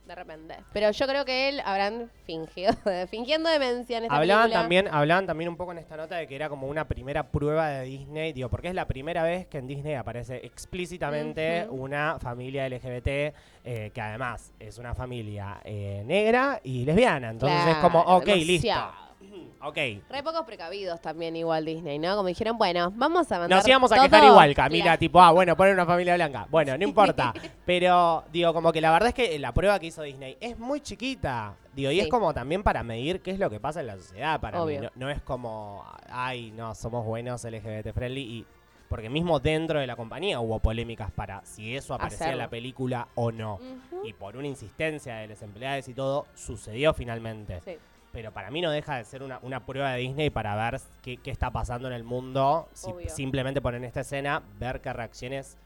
[0.09, 0.55] De repente.
[0.73, 2.73] Pero yo creo que él habrán fingido,
[3.09, 4.61] fingiendo demencia en esta Hablaban película.
[4.61, 7.69] también, hablaban también un poco en esta nota de que era como una primera prueba
[7.69, 12.67] de Disney, digo, porque es la primera vez que en Disney aparece explícitamente una familia
[12.67, 17.29] LGBT, eh, que además es una familia eh, negra y lesbiana.
[17.29, 18.45] Entonces es como, ok, demasiado.
[18.91, 19.08] listo.
[19.61, 19.75] Ok.
[20.09, 22.15] Re pocos precavidos también igual Disney, ¿no?
[22.15, 24.29] Como dijeron, bueno, vamos a mandar Nos íbamos a quejar todo.
[24.31, 24.99] igual, Camila, Claro.
[24.99, 26.47] tipo, ah, bueno, poner una familia blanca.
[26.49, 27.33] Bueno, no importa.
[27.65, 30.79] Pero, digo, como que la verdad es que la prueba que hizo Disney es muy
[30.79, 31.55] chiquita.
[31.73, 31.99] Digo, y Sí.
[32.01, 34.79] es como también para medir qué es lo que pasa en la sociedad para Obvio.
[34.79, 34.85] mí.
[34.95, 38.45] No, no es como, ay, no, somos buenos LGBT friendly y.
[38.87, 42.43] Porque mismo dentro de la compañía hubo polémicas para si eso aparecía en Hacerlo.
[42.45, 43.55] la película o no.
[43.55, 44.07] Ujú.
[44.07, 47.59] Y por una insistencia de los empleados y todo, sucedió finalmente.
[47.63, 47.77] Sí.
[48.11, 51.17] Pero para mí no deja de ser una, una prueba de Disney para ver qué,
[51.17, 52.67] qué está pasando en el mundo.
[52.73, 53.09] Si Obvio.
[53.09, 55.57] simplemente ponen esta escena, ver qué reacciones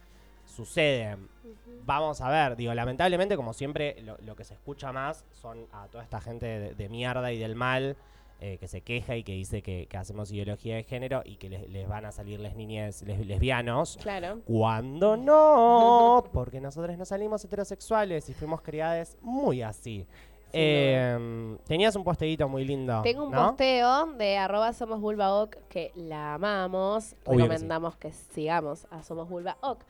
[0.45, 1.29] suceden.
[1.85, 5.87] Vamos a ver, digo, lamentablemente, como siempre, lo, lo que se escucha más son a
[5.87, 7.95] toda esta gente de, de mierda y del mal
[8.39, 11.49] eh, que se queja y que dice que, que hacemos ideología de género y que
[11.49, 13.97] les, les van a salir les niñas les- lesbianos.
[14.01, 14.41] Claro.
[14.45, 20.05] Cuando no, porque nosotros no salimos heterosexuales y fuimos criadas muy así.
[20.53, 23.01] Eh, tenías un posteíto muy lindo.
[23.01, 23.47] Tengo un ¿no?
[23.49, 27.15] posteo de arroba Somos Vulva Oc, que la amamos.
[27.25, 27.41] Obvio que sí.
[27.41, 29.83] Recomendamos que, sigamos a Somos Vulva Oc.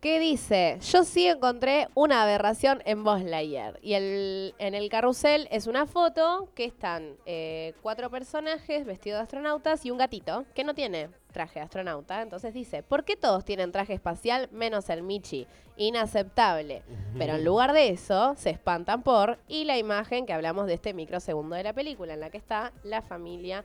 [0.00, 3.78] Que dice, yo sí encontré una aberración en Buzz Lightyear.
[3.82, 9.22] Y el, en el carrusel es una foto que están eh, cuatro personajes vestidos de
[9.22, 12.22] astronautas y un gatito que no tiene traje de astronauta.
[12.22, 15.46] Entonces dice, ¿por qué todos tienen traje espacial menos el Michi?
[15.76, 16.82] Inaceptable.
[17.18, 20.94] Pero en lugar de eso, se espantan por y la imagen que hablamos de este
[20.94, 23.62] microsegundo de la película, en la que está la familia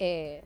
[0.00, 0.42] eh.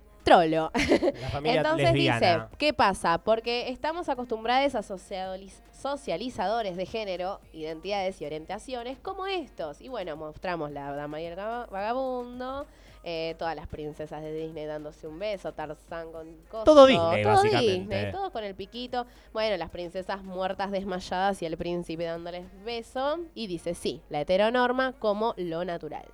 [0.75, 2.19] La familia Entonces lesbiana.
[2.49, 3.19] dice, ¿qué pasa?
[3.19, 9.81] Porque estamos acostumbrados a socializ- socializadores de género, identidades y orientaciones como estos.
[9.81, 12.67] Y bueno, mostramos la dama y el ga- vagabundo,
[13.09, 16.65] eh, todas las princesas de Disney dándose un beso, Tarzán con cosas.
[16.65, 17.79] Todo Disney, todo básicamente.
[17.79, 19.07] Disney, todo con el piquito.
[19.33, 23.21] Bueno, las princesas muertas desmayadas y el príncipe dándoles beso.
[23.33, 26.05] Y dice, sí, la heteronorma como lo natural.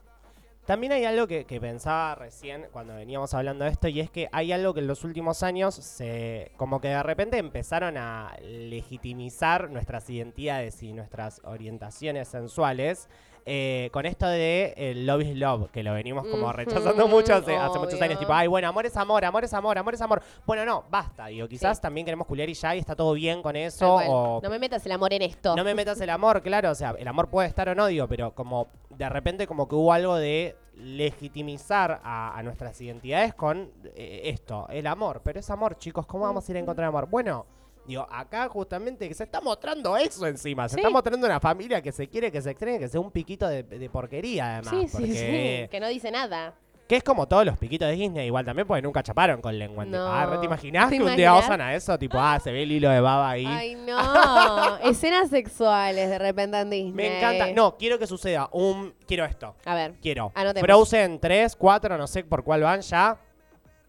[0.67, 4.29] También hay algo que, que pensaba recién cuando veníamos hablando de esto y es que
[4.31, 9.71] hay algo que en los últimos años se como que de repente empezaron a legitimizar
[9.71, 13.09] nuestras identidades y nuestras orientaciones sensuales
[13.45, 17.57] eh, con esto de el love is love, que lo venimos como rechazando mucho hace,
[17.57, 20.23] hace muchos años, tipo, ay, bueno, amor es amor, amor es amor, amor es amor.
[20.47, 21.83] Bueno, no, basta, digo, quizás Sí.
[21.83, 24.85] también queremos culiar y ya y está todo bien con eso, o No me metas
[24.87, 25.57] el amor en esto.
[25.57, 28.07] no me metas el amor, claro, o sea, el amor puede estar o no, digo,
[28.09, 33.71] pero como de repente como que hubo algo de legitimizar a, a nuestras identidades con
[33.95, 35.21] eh, esto, el amor.
[35.25, 37.09] Pero es amor, chicos, ¿cómo vamos a ir a encontrar amor?
[37.09, 37.47] Bueno,
[37.87, 40.81] digo, acá justamente que se está mostrando eso encima, se Sí.
[40.81, 43.63] está mostrando una familia que se quiere, que se extraña, que sea un piquito de,
[43.63, 44.71] de porquería además.
[44.75, 45.69] sí, sí, porque- sí.
[45.71, 46.55] Que no dice nada.
[46.89, 49.85] Que es como todos los piquitos de Disney, igual también, porque nunca chaparon con lengua.
[49.87, 50.13] No.
[50.13, 51.97] Ah, ¿re ¿te imaginás ¿Te que un día osan a eso?
[51.99, 53.47] Tipo, ah, se ve el hilo de baba ahí.
[53.47, 54.79] Ay, no.
[54.81, 56.93] Escenas sexuales de repente en Disney.
[56.93, 57.51] Me encanta.
[57.55, 58.93] No, quiero que suceda un...
[59.07, 59.55] Quiero esto.
[59.65, 59.95] A ver.
[60.03, 60.33] Quiero.
[60.35, 60.67] Anotemos.
[60.67, 63.17] Frozen 3, 4, no sé por cuál van ya.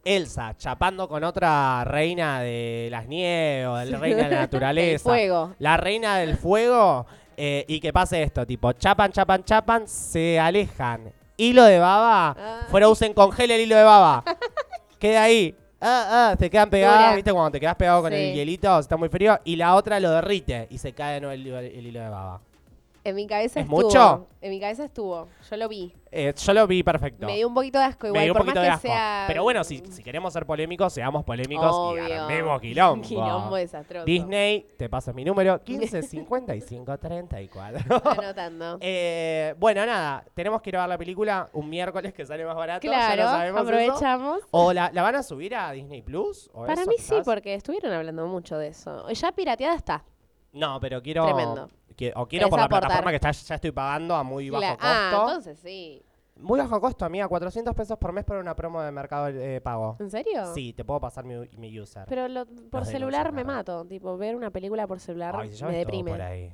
[0.06, 5.04] Elsa chapando con otra reina de las nieves o del reina de la El naturaleza.
[5.10, 5.56] fuego.
[5.60, 7.06] La reina del fuego.
[7.38, 11.12] eh, y que pase esto, tipo, chapan, chapan, chapan, se alejan.
[11.38, 12.36] Hilo de baba.
[12.38, 12.60] Ah.
[12.70, 14.24] Frozen congela el hilo de baba.
[15.00, 15.56] Queda ahí.
[15.82, 17.16] Ah, ah, se quedan pegadas, Dura.
[17.16, 17.34] ¿viste?
[17.34, 18.18] Cuando te quedas pegado con Sí.
[18.18, 19.40] el hielito, está muy frío.
[19.44, 22.10] Y la otra lo derrite y se cae de nuevo el, hilo- el hilo de
[22.10, 22.40] baba.
[23.06, 23.82] En mi cabeza ¿Es estuvo.
[23.82, 24.28] mucho?
[24.40, 25.28] En mi cabeza estuvo.
[25.50, 25.94] Yo lo vi.
[26.10, 27.26] Eh, yo lo vi perfecto.
[27.26, 28.20] Me dio un poquito de asco igual.
[28.20, 28.88] Me dio un por poquito más de asco.
[28.88, 29.24] sea.
[29.28, 32.24] Pero bueno, si, si queremos ser polémicos, seamos polémicos y Obvio.
[32.24, 33.06] armemos quilombo.
[33.06, 34.06] Quilombo desastroso.
[34.06, 38.02] Disney, te paso mi número, 15 55 34.
[38.12, 38.78] Anotando.
[38.82, 42.56] Eh, bueno, nada, tenemos que ir a ver la película un miércoles que sale más
[42.56, 42.86] barato.
[42.86, 43.70] ya claro, lo sabemos eso.
[43.70, 44.40] aprovechamos.
[44.52, 46.50] ¿O la, la van a subir a Disney Plus?
[46.54, 49.10] ¿O Para eso, mí sí, porque estuvieron hablando mucho de eso.
[49.10, 50.04] Ya pirateada está.
[50.54, 51.26] No, pero quiero.
[51.26, 51.68] Tremendo.
[52.16, 52.82] O quiero por la aportar.
[52.88, 54.86] plataforma que está, ya estoy pagando a muy bajo Cla- costo.
[54.88, 56.04] Ah, entonces sí.
[56.36, 59.98] Muy bajo costo, amiga, 400 pesos por mes por una promo de mercado eh, pago.
[60.00, 60.52] ¿En serio?
[60.54, 62.06] Sí, te puedo pasar mi, mi user.
[62.08, 63.86] Pero lo- por celular me mato.
[63.86, 66.14] Tipo, ver una película por celular Ay, me deprime.
[66.22, 66.54] ahí.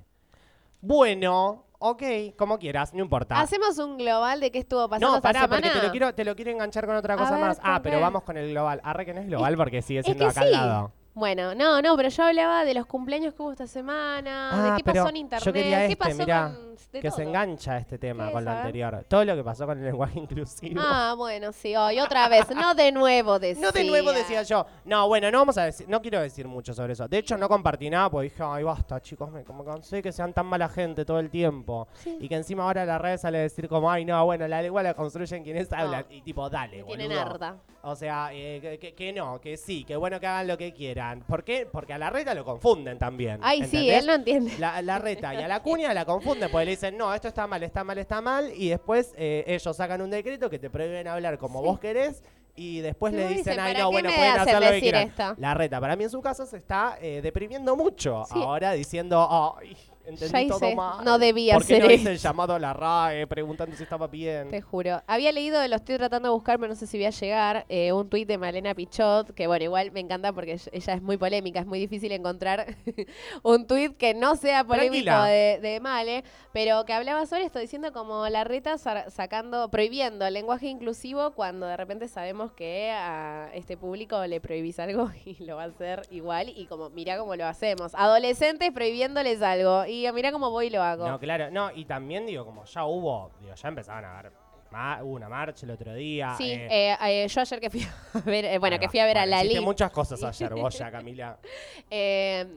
[0.81, 2.03] Bueno, ok,
[2.37, 3.39] como quieras, no importa.
[3.39, 5.61] Hacemos un global de qué estuvo pasando no, esta pará, semana.
[5.61, 7.59] porque te lo, quiero, te lo quiero enganchar con otra A cosa ver, más.
[7.61, 8.01] Ah, ¿con pero qué?
[8.01, 8.79] vamos con el global.
[8.83, 10.47] Arre que no es global porque sigue Es siendo que acá sí.
[10.47, 10.91] al lado.
[11.13, 14.77] Bueno, no, no, pero yo hablaba de los cumpleaños que hubo esta semana, Ah, de
[14.77, 16.51] qué pero pasó en internet, yo quería qué este, pasó mirá.
[16.55, 17.17] con de que todo.
[17.17, 18.45] se engancha este tema ¿Qué con es?
[18.45, 18.61] lo A ver.
[18.65, 19.05] anterior.
[19.07, 20.81] Todo lo que pasó con el lenguaje inclusivo.
[20.83, 22.49] Ah, bueno, sí, hoy otra vez.
[22.55, 23.61] No de nuevo decía.
[23.65, 24.65] No de nuevo decía yo.
[24.85, 27.07] No, bueno, no vamos a decir, no quiero decir mucho sobre eso.
[27.07, 30.31] De hecho, no compartí nada porque dije, ay, basta, chicos, me como cansé que sean
[30.33, 31.87] tan mala gente todo el tiempo.
[32.19, 34.81] Y que encima ahora la red sale a decir como, ay, no, bueno, la lengua
[34.81, 36.05] la construyen quienes hablan.
[36.09, 37.21] Y tipo, dale, Me tienen boludo.
[37.21, 37.55] harta.
[37.81, 40.73] O sea, eh, que, que- que no, que sí, que bueno que hagan lo que
[40.73, 40.98] quieran.
[41.27, 41.67] ¿Por qué?
[41.71, 43.39] Porque a la reta lo confunden también.
[43.41, 44.51] Ay, sí, él no entiende.
[44.59, 47.47] La, la reta y a la cuña la confunden porque le dicen, no, esto está
[47.47, 48.51] mal, está mal, está mal.
[48.55, 51.65] Y después eh, ellos sacan un decreto que te prohíben hablar como Sí.
[51.65, 52.23] vos querés.
[52.55, 55.07] Y después le dicen, ay, ¿para no, bueno, pueden hacer lo que quieran.
[55.07, 55.33] esto?
[55.37, 58.25] La reta, para mí en su caso se está eh, deprimiendo mucho.
[58.25, 58.33] Sí.
[58.35, 59.77] Ahora diciendo, ay,
[60.09, 61.03] entendí Ya todo hice, mal.
[61.05, 64.49] no debía ¿Por qué no hice el llamado a la RAE preguntando si estaba bien?
[64.49, 65.01] Te juro.
[65.07, 67.91] Había leído, lo estoy tratando de buscar, pero no sé si voy a llegar, eh,
[67.93, 71.59] un tuit de Malena Pichot, que bueno, igual me encanta porque ella- es muy polémica,
[71.59, 72.75] es muy difícil encontrar
[73.43, 77.91] un tuit que no sea polémico de, de Male, pero que hablaba sobre esto, diciendo
[77.93, 83.49] como la reta sa- sacando, prohibiendo el lenguaje inclusivo cuando de repente sabemos que a
[83.53, 87.35] este público le prohibís algo y lo va a hacer igual y como mirá cómo
[87.35, 87.91] lo hacemos.
[87.95, 91.07] Adolescentes prohibiéndoles algo y mirá cómo voy y lo hago.
[91.07, 94.31] No, claro, no, y también digo, como ya hubo, digo, ya empezaban a ver,
[94.71, 96.33] ma- hubo una marcha el otro día.
[96.37, 99.17] Sí, eh, eh, eh, yo ayer que fui a ver, bueno, que fui a ver
[99.17, 101.37] a Bueno, hiciste Lali, muchas cosas ayer vos ya, Camila.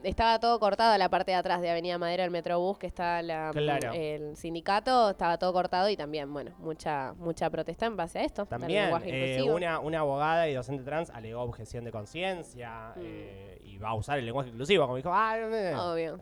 [0.03, 3.51] estaba todo cortado la parte de atrás de Avenida Madera, el Metrobús, que está la,
[3.53, 3.91] Claro.
[3.93, 8.45] el sindicato, estaba todo cortado y también, bueno, mucha mucha protesta en base a esto,
[8.45, 8.89] También,
[9.49, 13.01] una, una abogada y docente trans alegó objeción de conciencia Mm.
[13.65, 15.35] y va a usar el lenguaje inclusivo, como dijo, ah,
[15.91, 16.17] Obvio.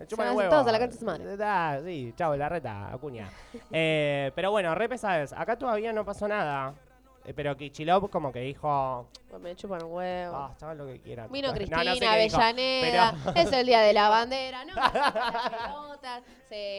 [0.49, 1.37] todos a la concha de.
[1.43, 3.29] Ah, sí, chao, la reta, acuña.
[3.71, 5.33] Pero bueno, re pesadas.
[5.33, 6.73] Acá todavía no pasó nada.
[7.23, 9.07] Eh, pero Kichilov como que dijo,
[9.39, 10.35] Me chupan un huevo.
[10.35, 11.31] ah, chaval, lo que quieran.
[11.31, 11.83] Vino No, no sé Cristina,
[12.15, 14.73] qué dijo, Avellaneda, pero- es el día de la bandera, ¿no?
[14.75, 15.90] Las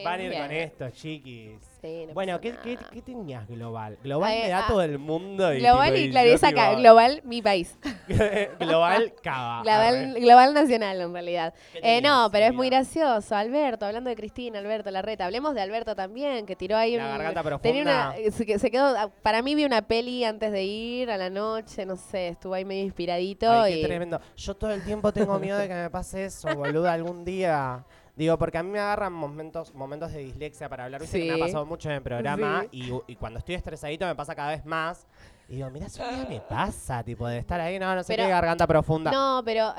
[0.03, 1.51] Van a ir con esto, chiquis.
[1.81, 2.89] Sí, no bueno, ¿qué, qué, nada.
[2.93, 3.97] qué tenías global?
[4.03, 5.53] Global Ay, me da ah, todo el mundo.
[5.53, 7.77] Y, Global y acá, tipo, global, mi país.
[8.59, 9.63] global, cava.
[9.63, 11.53] Global, nacional, en realidad.
[11.73, 13.35] ¿Qué Eh, no, pero es muy gracioso.
[13.35, 15.25] Alberto, hablando de Cristina, Alberto Larreta.
[15.25, 17.11] Hablemos de Alberto también, que tiró ahí La un.
[17.17, 18.31] garganta tenía una- profunda.
[18.37, 18.85] se, que- se quedó.
[18.97, 22.53] ah, Para mí vi una peli antes de ir a la noche, no sé, estuvo
[22.53, 23.49] ahí medio inspiradito.
[23.49, 24.21] Ay, qué tremendo.
[24.37, 27.83] Yo todo el tiempo tengo miedo de que me pase eso, boluda, algún día.
[28.15, 31.01] Digo, porque a mí me agarran momentos, momentos de dislexia para hablar.
[31.01, 31.41] Viste que me Sí.
[31.41, 34.63] ha pasado mucho en el programa y, y cuando estoy estresadito me pasa cada vez
[34.65, 35.07] más.
[35.49, 38.29] Y digo, mira, eso me pasa, tipo, de estar ahí, no, no sé Pero- qué,
[38.31, 39.11] garganta profunda.
[39.11, 39.73] No, pero.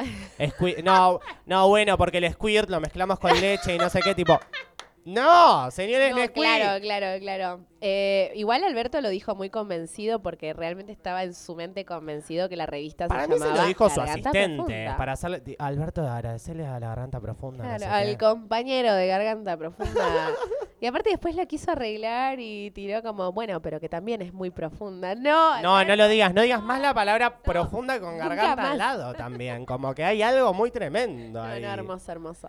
[0.84, 4.38] No, no, bueno, porque el squirt lo mezclamos con leche y no sé qué, tipo.
[5.04, 6.34] No, señores, No, el squirt.
[6.34, 7.60] claro, claro, claro.
[7.82, 12.56] Eh, igual Alberto lo dijo muy convencido porque realmente estaba en su mente convencido que
[12.56, 14.56] la revista Para se mí se lo dijo su asistente.
[14.56, 14.96] Profunda.
[14.96, 15.42] Para hacerle.
[15.58, 17.64] Alberto, agradecerle a la garganta profunda.
[17.64, 18.18] no Claro, sé al qué.
[18.18, 19.92] compañero de garganta profunda.
[20.80, 24.50] y aparte después la quiso arreglar y tiró como, bueno, pero que también es muy
[24.50, 25.14] profunda.
[25.14, 29.12] No, No, no lo digas, no digas más la palabra profunda con garganta al lado
[29.12, 29.66] también.
[29.66, 31.60] Como que hay algo muy tremendo no, ahí.
[31.60, 32.48] no, hermoso, hermoso.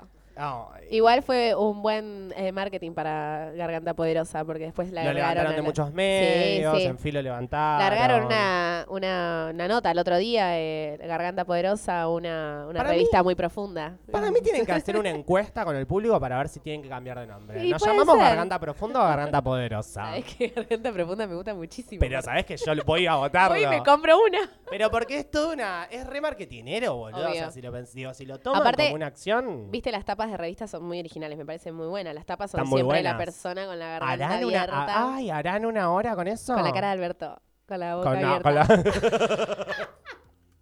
[0.92, 5.24] Igual fue un buen eh, marketing para Garganta Poderosa porque después la Lo largaron.
[5.30, 6.88] levantaron de la- muchos medios, Sí, sí.
[6.88, 7.80] en filo levantaron.
[7.80, 13.24] Largaron una, una, una nota el otro día, eh, Garganta Poderosa, una, una revista mí-
[13.26, 13.98] muy profunda.
[14.12, 16.90] Para mí tienen que hacer una encuesta con el público para ver si tienen que
[16.90, 17.64] cambiar de nombre.
[17.70, 18.26] ¿Nos llamamos ser.
[18.26, 20.06] Garganta Profunda o Garganta Poderosa?
[20.06, 22.00] Sabes que Garganta Profunda me gusta muchísimo.
[22.00, 23.56] Pero sabes que yo voy a votarlo.
[23.58, 24.40] Hoy me compro una.
[24.70, 25.86] Pero porque es toda una...
[25.90, 27.30] Es re marketinero, boludo.
[27.30, 27.52] O sea, Obvio.
[27.52, 29.72] si lo, digo, si lo toman Aparte, como una acción...
[29.72, 32.14] Viste, las tapas de revistas son muy originales, me parecen muy buenas.
[32.16, 34.86] Las tapas son Están siempre la persona con la garganta ¿Harán una, abierta.
[34.86, 36.54] a- ay, ¿harán una hora con eso?
[36.54, 37.42] con la cara de Alberto.
[37.68, 38.44] Con la boca Con- no, abierta.
[38.44, 39.88] con la-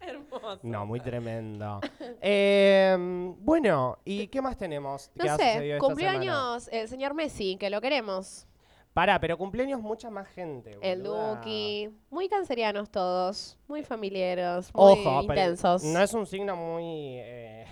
[0.00, 0.60] Hermoso.
[0.62, 1.80] No, muy tremendo.
[2.20, 2.96] Eh,
[3.38, 5.08] bueno, ¿y qué más tenemos?
[5.18, 6.32] que No sé, sucedido esta cumplió semana?
[6.54, 8.46] años el señor Messi, que lo queremos.
[8.92, 10.78] Pará, pero cumpleaños mucha más gente.
[10.80, 11.34] El boluda.
[11.36, 11.90] Duki.
[12.10, 13.58] Muy cancerianos todos.
[13.66, 14.70] Muy familiares.
[14.72, 15.82] Muy Ojo, intensos.
[15.82, 16.84] no es un signo muy...
[17.18, 17.64] eh,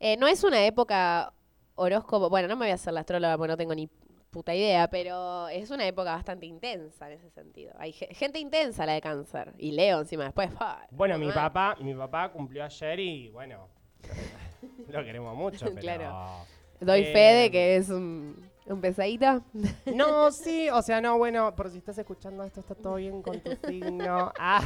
[0.00, 1.32] Eh, no es una época
[1.74, 2.28] horóscopo.
[2.30, 3.88] Bueno, no me voy a hacer la astróloga porque no tengo ni
[4.30, 7.72] puta idea, pero es una época bastante intensa en ese sentido.
[7.78, 9.52] Hay ge- gente intensa la de cáncer.
[9.58, 10.50] Y Leo encima después.
[10.90, 13.68] Bueno, mi papá, mi papá cumplió ayer y bueno,
[14.88, 15.80] lo queremos mucho, pero...
[15.80, 16.46] Claro.
[16.80, 18.36] Doy Eh, fe de que es un,
[18.66, 19.42] un pesadito.
[19.94, 23.38] No, sí, o sea, no, bueno, por si estás escuchando esto, está todo bien con
[23.40, 24.32] tu signo.
[24.38, 24.62] Ah.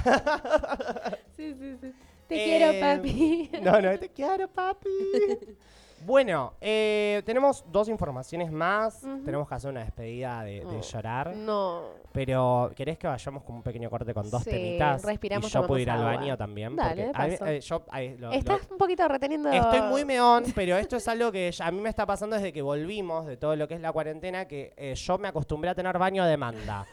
[1.37, 1.93] Sí, sí, sí.
[2.29, 3.51] Te Eh, quiero, papi.
[3.63, 4.89] No, no, te quiero, papi.
[6.07, 9.01] Bueno, eh, tenemos dos informaciones más.
[9.25, 10.81] Tenemos que hacer una despedida de, de Oh.
[10.83, 11.35] llorar.
[11.35, 11.81] No.
[12.13, 15.03] Pero, ¿querés que vayamos con un pequeño corte con dos Sí, temitas?
[15.03, 16.77] respiramos, y yo puedo ir al baño también.
[16.77, 17.47] Dale, porque a mí- paso.
[17.47, 19.51] eh, yo, ahí, lo- lo- Estás un poquito reteniendo.
[19.51, 22.61] Estoy muy meón, pero esto es algo que a mí me está pasando desde que
[22.61, 25.97] volvimos de todo lo que es la cuarentena, que eh, yo me acostumbré a tener
[25.97, 26.85] baño a demanda.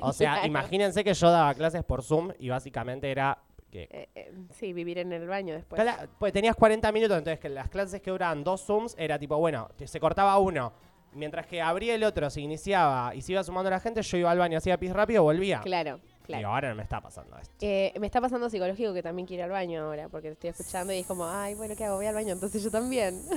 [0.00, 0.46] O sea, Claro.
[0.46, 3.36] imagínense que yo daba clases por Zoom y básicamente era
[3.70, 3.88] que...
[3.90, 5.78] Eh, eh, sí, vivir en el baño después.
[5.78, 9.36] Cala- pues tenías 40 minutos, entonces que las clases que duraban dos Zooms era tipo,
[9.38, 10.72] bueno, se cortaba uno.
[11.12, 14.30] Mientras que abría el otro, se iniciaba y se iba sumando la gente, yo iba
[14.30, 15.58] al baño, hacía pis rápido, volvía.
[15.60, 16.48] Claro, Y claro.
[16.50, 17.52] ahora no me está pasando esto.
[17.60, 20.50] Eh, me está pasando psicológico que también quiero ir al baño ahora, porque te estoy
[20.50, 21.96] escuchando y es como, ay, bueno, ¿qué hago?
[21.96, 23.20] Voy al baño, entonces yo también.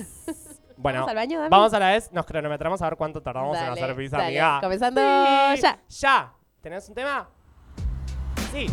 [0.76, 1.50] Bueno, ¿Vamos al baño, Dami?
[1.52, 4.26] vamos a la vez, nos cronometramos a ver cuánto tardamos en hacer pis, dale.
[4.26, 4.60] amiga.
[4.60, 5.02] Comenzando
[5.56, 5.80] Sí, ya.
[5.88, 6.34] Ya.
[6.62, 7.30] ¿Tenés un tema?
[8.52, 8.66] Sí.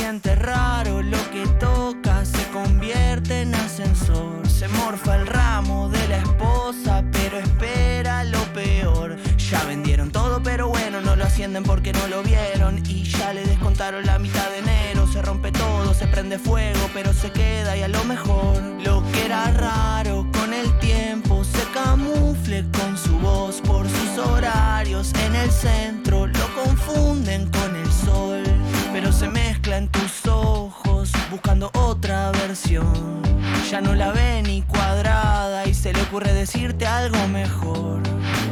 [0.00, 4.48] Siente raro lo que toca, se convierte en ascensor.
[4.48, 9.16] Se morfa el ramo de la esposa, pero espera lo peor.
[9.50, 12.78] Ya vendieron todo, pero bueno, no lo ascienden porque no lo vieron.
[12.86, 15.06] Y ya le descontaron la mitad de enero.
[15.06, 18.56] Se rompe todo, se prende fuego, pero se queda y a lo mejor.
[18.82, 25.12] Lo que era raro con el tiempo se camufle con su voz por sus horarios.
[25.26, 28.59] En el centro lo confunden con el sol
[28.92, 33.22] pero se mezcla en tus ojos buscando otra versión.
[33.70, 38.02] Ya no la ve ni cuadrada y se le ocurre decirte algo mejor.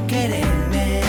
[0.06, 1.02] Quererme,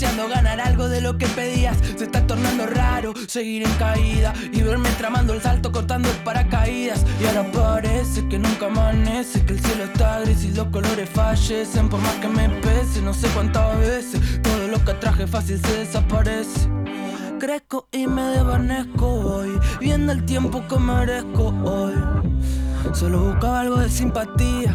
[0.00, 1.76] deseando ganar algo de lo que pedías.
[1.98, 7.04] Se está tornando raro seguir en caída y verme tramando el salto cortando el paracaídas.
[7.20, 11.90] Y ahora parece que nunca amanece, que el cielo está gris y los colores fallecen.
[11.90, 15.80] Por más que me pese, no sé cuántas veces todo lo que traje fácil se
[15.80, 16.66] desaparece.
[17.38, 21.92] Crezco y me desvanezco hoy, viendo el tiempo que merezco hoy.
[22.94, 24.74] Solo buscaba algo de simpatía.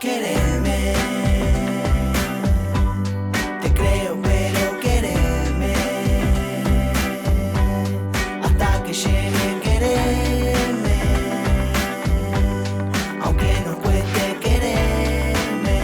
[0.00, 0.94] Quererme,
[3.60, 5.74] te creo, pero quererme.
[8.42, 11.00] Hasta que llegue quererme,
[13.20, 15.78] aunque nos cueste quererme.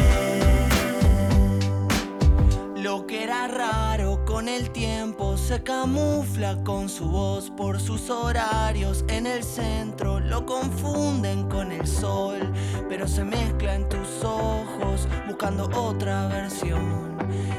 [2.77, 3.96] Lo que era raro
[4.37, 9.03] con el tiempo se camufla con su voz por sus horarios.
[9.09, 12.53] En el centro lo confunden con el sol,
[12.87, 17.17] pero se mezcla en tus ojos buscando otra versión.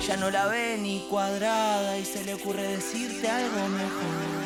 [0.08, 4.37] Ya no la ve ni cuadrada y se le ocurre decirte algo mejor.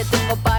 [0.00, 0.49] Que tengo para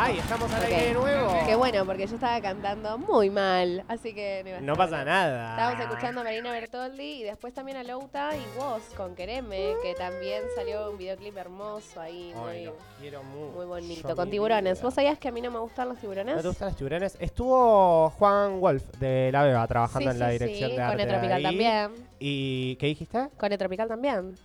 [0.00, 0.68] Ay, estamos al Ok.
[0.70, 1.32] aire de nuevo.
[1.44, 5.50] Qué bueno, porque yo estaba cantando muy mal, así que no pasa nada.
[5.50, 9.94] Estábamos escuchando a Marina Bertoldi y después también a Louta y vos con Quereme, que
[9.94, 13.52] también salió un videoclip hermoso ahí, Ay, muy, los quiero mucho.
[13.56, 14.74] muy bonito, mi con tiburones.
[14.78, 14.82] vida.
[14.84, 16.36] ¿Vos sabías que a mí no me gustan los tiburones?
[16.36, 17.16] ¿No te gustan los tiburones?
[17.18, 20.90] Estuvo Juan Wolf de La Beba trabajando Sí, en la sí, dirección sí, de con
[20.90, 21.02] arte.
[21.02, 21.42] el Tropical ahí.
[21.42, 22.08] también.
[22.20, 23.28] ¿Y qué dijiste?
[23.36, 24.38] Con el Tropical también.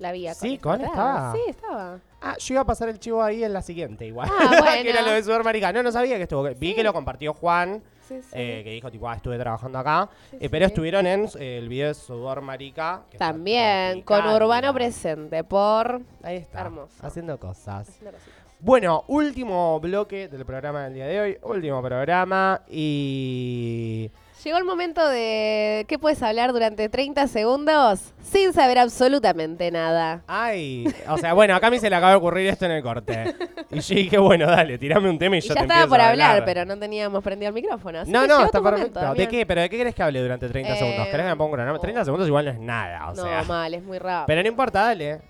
[0.00, 0.26] La vi.
[0.34, 1.32] Sí, con estaba.
[1.32, 1.98] Sí, estaba.
[2.20, 4.28] Ah, yo iba a pasar el chivo ahí en la siguiente igual.
[4.32, 4.64] Ah, bueno.
[4.82, 5.72] que era lo de Sudor Marica.
[5.72, 6.42] No, no sabía que estuvo.
[6.56, 8.28] Vi que lo compartió Juan, Sí, sí.
[8.32, 10.08] eh, que dijo, tipo, ah, estuve trabajando acá.
[10.32, 13.02] Eh, pero estuvieron en eh, el video de Sudor Marica.
[13.18, 14.26] También, con.
[14.26, 16.00] Urbano Presente, por...
[16.22, 16.62] Ahí está.
[16.62, 16.94] Hermoso.
[17.00, 17.88] Haciendo cosas.
[17.88, 18.18] Haciendo.
[18.60, 21.38] Bueno, último bloque del programa del día de hoy.
[21.42, 22.62] Último programa.
[22.68, 24.10] Y.
[24.44, 25.84] Llegó el momento de...
[25.88, 30.22] ¿Qué puedes hablar durante 30 segundos sin saber absolutamente nada?
[30.28, 32.82] Ay, o sea, bueno, acá a mí se le acaba de ocurrir esto en el
[32.82, 33.34] corte.
[33.70, 35.88] Y yo dije, bueno, dale, tirame un tema y Y yo ya te estaba empiezo
[35.90, 37.98] por a hablar, pero no teníamos prendido el micrófono.
[38.00, 39.00] así No, que no, está perfecto.
[39.00, 39.28] ¿De Damián.
[39.28, 39.44] qué?
[39.44, 41.06] ¿Pero de qué querés que hable durante 30 Eh, segundos?
[41.08, 41.80] ¿Querés que me ponga una norma?
[41.80, 43.42] 30 segundos igual no es nada, o No, sea.
[43.42, 44.26] mal, es muy rápido.
[44.28, 45.20] Pero no importa, dale.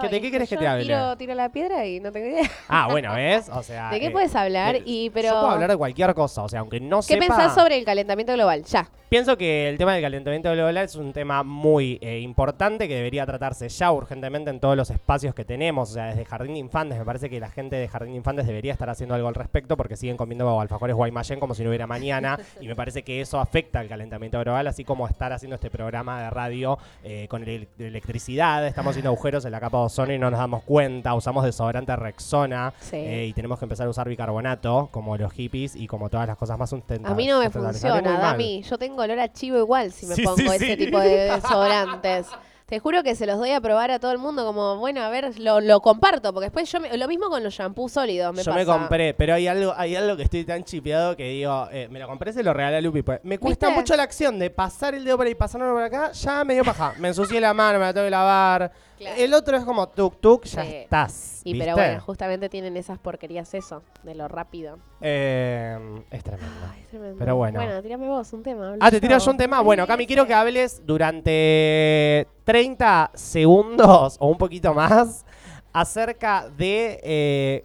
[0.00, 0.84] ¿Qué- ¿De qué querés que te hable?
[0.84, 2.50] Tiro, tiro la piedra y no tengo idea.
[2.68, 3.48] Ah, bueno, ¿ves?
[3.52, 3.90] O sea.
[3.90, 4.76] ¿De qué eh, puedes hablar?
[4.76, 5.28] eh, y, pero...
[5.28, 7.20] Yo puedo hablar de cualquier cosa, o sea, aunque no ¿Qué sepa...
[7.26, 8.64] pensás sobre el calentamiento global?
[8.64, 8.88] Ya.
[9.08, 13.24] Pienso que el tema del calentamiento global es un tema muy eh, importante que debería
[13.24, 16.98] tratarse ya urgentemente en todos los espacios que tenemos, o sea, desde Jardín de Infantes.
[16.98, 19.76] Me parece que la gente de Jardín de Infantes debería estar haciendo algo al respecto
[19.76, 23.38] porque siguen comiendo alfajores Guaymallén como si no hubiera mañana y me parece que eso
[23.38, 27.68] afecta al calentamiento global, así como estar haciendo este programa de radio eh, con ele-
[27.78, 28.66] electricidad.
[28.66, 31.14] Estamos haciendo agujeros en la capa de ozono y no nos damos cuenta.
[31.14, 32.96] Usamos desodorante Rexona Sí.
[32.96, 36.36] eh, y tenemos que empezar a usar bicarbonato como los hippies y como todas las
[36.36, 37.12] cosas más sustentables.
[37.12, 38.18] A mí no me funciona.
[38.18, 38.62] Dami.
[38.62, 40.76] Yo tengo olor a chivo igual si me Sí, pongo sí, ese sí.
[40.76, 42.26] tipo de desodorantes.
[42.66, 45.08] Te juro que se los doy a probar a todo el mundo como, bueno, a
[45.08, 48.42] ver, lo, lo comparto, porque después yo me- lo mismo con los shampoos sólidos me
[48.42, 48.58] Yo pasa.
[48.58, 52.00] me compré, pero hay algo, hay algo que estoy tan chipeado que digo, eh, me
[52.00, 53.02] lo compré, se lo regalé a Lupi.
[53.02, 53.20] Pues.
[53.22, 53.80] Me cuesta ¿Viste?
[53.80, 56.64] mucho la acción de pasar el dedo por ahí, pasarlo por acá, ya me dio
[56.64, 56.92] paja.
[56.98, 58.72] Me ensucié la mano, me la tengo que lavar.
[58.98, 59.16] Claro.
[59.20, 60.74] El otro es como tuk tuk, ya Sí.
[60.74, 61.40] estás.
[61.44, 61.64] Y ¿viste?
[61.66, 64.78] pero bueno, justamente tienen esas porquerías eso, de lo rápido.
[65.00, 65.78] Eh,
[66.10, 66.54] es tremendo.
[66.72, 67.16] Ay, es tremendo.
[67.18, 67.60] Pero bueno.
[67.60, 68.68] Bueno, tírame vos un tema.
[68.68, 69.60] hablo Ah, te tiro yo un tema.
[69.60, 75.24] Bueno, Cami, quiero que hables durante 30 segundos o un poquito más
[75.72, 77.64] acerca de eh,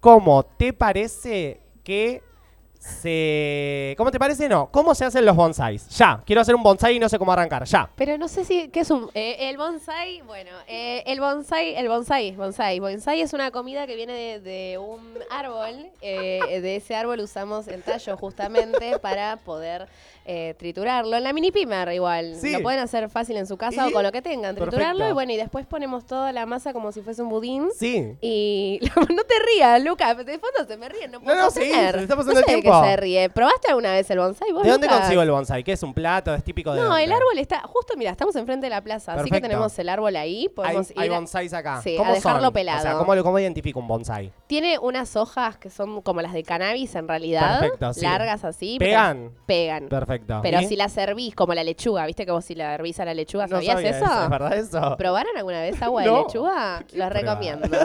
[0.00, 2.22] cómo te parece que
[2.78, 3.94] se...
[3.98, 4.48] ¿Cómo te parece?
[4.48, 4.68] No.
[4.70, 5.88] ¿Cómo se hacen los bonsáis?
[5.90, 6.22] Ya.
[6.24, 7.64] Quiero hacer un bonsai y no sé cómo arrancar.
[7.64, 7.90] Ya.
[7.96, 10.22] Pero no sé si, ¿qué es un, eh, el bonsai?
[10.22, 12.78] Bueno, eh, el bonsai, el bonsai, bonsai.
[12.80, 15.00] Bonsai es una comida que viene de, de un
[15.30, 15.90] árbol.
[16.00, 19.88] eh, de ese árbol usamos el tallo justamente para poder
[20.30, 21.16] eh, triturarlo.
[21.16, 22.36] En la mini pimer igual.
[22.36, 22.52] Sí.
[22.52, 24.54] Lo pueden hacer fácil en su casa Y- o con lo que tengan.
[24.54, 25.08] Triturarlo Perfecto.
[25.10, 27.68] y bueno, y después ponemos toda la masa como si fuese un budín.
[27.74, 28.14] Sí.
[28.20, 28.78] Y
[29.10, 31.88] no te rías, Lucas, de fondo se me ríen, no puedo No, no, sí, se
[31.88, 32.82] está pasando no el sé de tiempo.
[32.82, 33.30] qué se ríe.
[33.30, 35.64] ¿Probaste alguna vez el bonsai vos, ¿De dónde consigo el bonsai?
[35.64, 36.34] ¿Qué es un plato?
[36.34, 37.04] ¿Es típico de No, dónde?
[37.04, 40.14] el árbol está, justo mira, estamos enfrente de la plaza, así que tenemos el árbol
[40.16, 41.80] ahí, Hay, podemos hay ir acá.
[41.82, 42.52] Sí, ¿Cómo a dejarlo son?
[42.52, 42.78] pelado.
[42.78, 44.30] O sea, ¿cómo, ¿cómo identifico un bonsai?
[44.46, 48.00] Tiene unas hojas que son como las de cannabis en realidad, Perfecto, sí.
[48.02, 48.76] largas así.
[48.78, 49.30] ¿Pegan?
[49.46, 49.88] Pegan.
[49.88, 50.17] Perfecto.
[50.42, 50.66] Pero ¿Y?
[50.66, 53.46] si la servís como la lechuga, ¿viste que vos si la hervís a la lechuga,
[53.46, 54.04] No ¿sabías sabía eso?
[54.04, 54.96] eso, ¿es verdad eso?
[54.96, 56.14] ¿Probaron alguna vez agua No.
[56.16, 56.84] de lechuga?
[56.92, 57.68] Los recomiendo.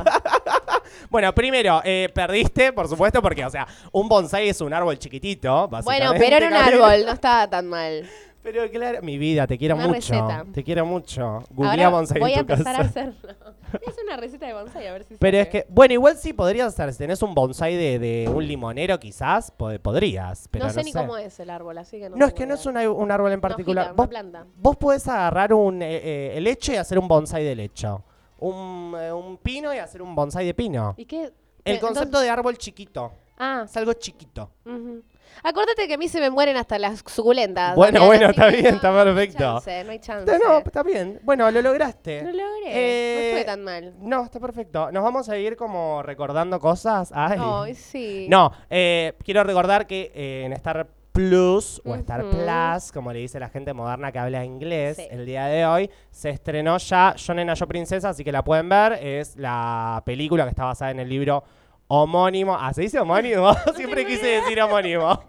[1.09, 5.67] Bueno, primero, eh, perdiste, por supuesto, porque, o sea, un bonsai es un árbol chiquitito,
[5.67, 6.19] bueno, básicamente.
[6.19, 8.07] pero era un árbol, no estaba tan mal.
[8.43, 9.95] Pero claro, mi vida, te quiero Una mucho.
[10.13, 10.45] receta.
[10.53, 11.43] Te quiero mucho.
[11.49, 12.99] Googlea bonsai voy a en tu empezar casa.
[12.99, 13.29] a hacerlo.
[13.73, 16.31] A hacer una receta de bonsai a ver si Pero es que, bueno, igual sí
[16.33, 16.91] podrías hacer.
[16.91, 20.47] Si tenés un bonsai de, de un limonero, quizás, pod- podrías.
[20.51, 22.45] Pero no no, sé ni cómo es el árbol, así que no No, es que
[22.45, 23.95] no es una- un árbol en particular.
[23.95, 24.45] vos, planta.
[24.57, 28.03] vos podés agarrar un eh, eh, y hacer un bonsai de lecho.
[28.37, 30.93] Un, eh, un pino y hacer un bonsai de pino.
[30.97, 31.31] ¿Y qué?
[31.65, 33.11] El Eh, concepto entonces- de árbol chiquito.
[33.39, 34.51] Ah, Es algo chiquito.
[34.65, 35.01] ujú.
[35.41, 37.75] Acuérdate que a mí se me mueren hasta las suculentas.
[37.75, 39.37] Bueno, bueno, así está que bien, no, está no hay perfecto.
[39.39, 40.39] chance, No hay chance.
[40.39, 41.19] No, no, está bien.
[41.23, 42.21] Bueno, lo lograste.
[42.21, 42.67] Lo logré.
[42.67, 43.93] Eh, no estuve tan mal.
[43.99, 44.91] No, está perfecto.
[44.91, 47.11] Nos vamos a ir como recordando cosas.
[47.13, 47.39] Ay.
[47.41, 48.27] Ay, sí.
[48.29, 52.23] No, eh, quiero recordar que eh, en Star Plus o Star.
[52.25, 55.07] Plus, como le dice la gente moderna que habla inglés, Sí.
[55.11, 58.67] el día de hoy se estrenó ya Yo Nena Yo Princesa, así que la pueden
[58.67, 58.93] ver.
[58.93, 61.43] Es la película que está basada en el libro
[61.87, 62.55] homónimo.
[62.59, 63.53] ¿Ah, se dice homónimo?
[63.75, 65.23] Siempre quise decir homónimo.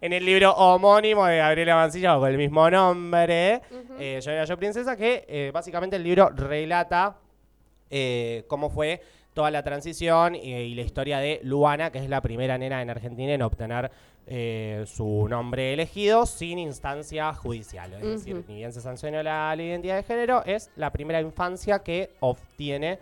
[0.00, 3.62] En el libro homónimo de Gabriela Mancilla con el mismo nombre,
[3.98, 7.16] eh, Yo Nena Yo Princesa, que eh, básicamente el libro relata
[7.88, 9.00] eh, cómo fue
[9.32, 12.90] toda la transición y, y la historia de Luana, que es la primera nena en
[12.90, 13.90] Argentina en obtener
[14.28, 17.92] eh, su nombre elegido sin instancia judicial.
[17.94, 21.78] Es decir, ni bien se sancionó la, la identidad de género, es la primera infancia
[21.78, 22.98] que obtiene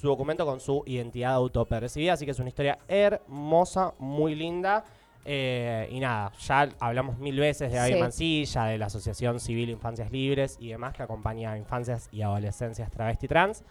[0.00, 2.12] su documento con su identidad autopercibida.
[2.14, 4.84] Así que es una historia hermosa, muy linda.
[5.24, 8.00] Eh, y nada, ya hablamos mil veces de David Sí.
[8.00, 12.90] Mancilla, de la Asociación Civil Infancias Libres y demás que acompaña a infancias y adolescencias
[12.90, 13.62] travesti trans.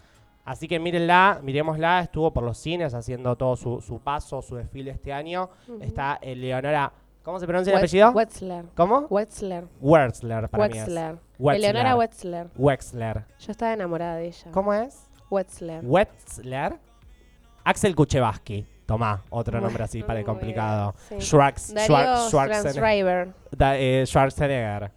[0.46, 4.92] Así que mírenla, miremosla, estuvo por los cines haciendo todo su, su paso, su desfile
[4.92, 5.50] este año.
[5.82, 8.12] Está Eleonora, ¿cómo se pronuncia el apellido?
[8.12, 8.66] Wetzler.
[8.76, 9.08] ¿Cómo?
[9.10, 9.66] Wetzler.
[9.82, 10.84] Wertzler, para mí es.
[10.86, 11.18] Wetzler.
[11.40, 11.70] Wetzler.
[11.70, 12.48] Eleonora Wetzler.
[12.56, 13.26] Wexler.
[13.40, 14.52] Yo estaba enamorada de ella.
[14.52, 15.07] ¿Cómo es?
[15.30, 15.82] Wetzler.
[15.84, 16.78] Wetzler.
[17.64, 18.66] Axel Kuchevaski.
[18.86, 20.96] Tomá, otro nombre así para el complicado.
[21.10, 21.16] sí.
[21.16, 21.88] Schwarz- Darío
[22.30, 23.34] Schwar- Schwarzenegger.
[23.52, 24.92] Da- eh, Schwarzenegger.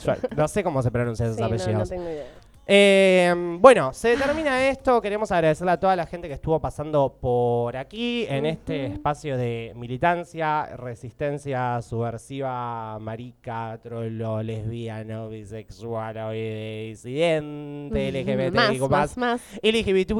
[0.00, 1.88] Schwar- no sé cómo se pronuncian esos Sí, no, no apellidos.
[1.88, 2.26] tengo idea.
[2.66, 5.00] Eh, bueno, se termina esto.
[5.00, 9.72] Queremos agradecerle a toda la gente que estuvo pasando por aquí en este espacio de
[9.76, 19.42] militancia, resistencia subversiva, marica, trolo, lesbiano, bisexual, disidente, LGBT, más, más, más.
[19.62, 20.12] LGBT,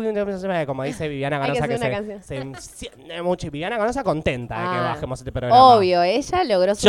[0.66, 3.46] como dice Viviana Hay que se, enciende mucho.
[3.46, 5.76] Y Viviana Canosa contenta de que Ah, bajemos este programa.
[5.76, 6.88] Obvio, ella logró su.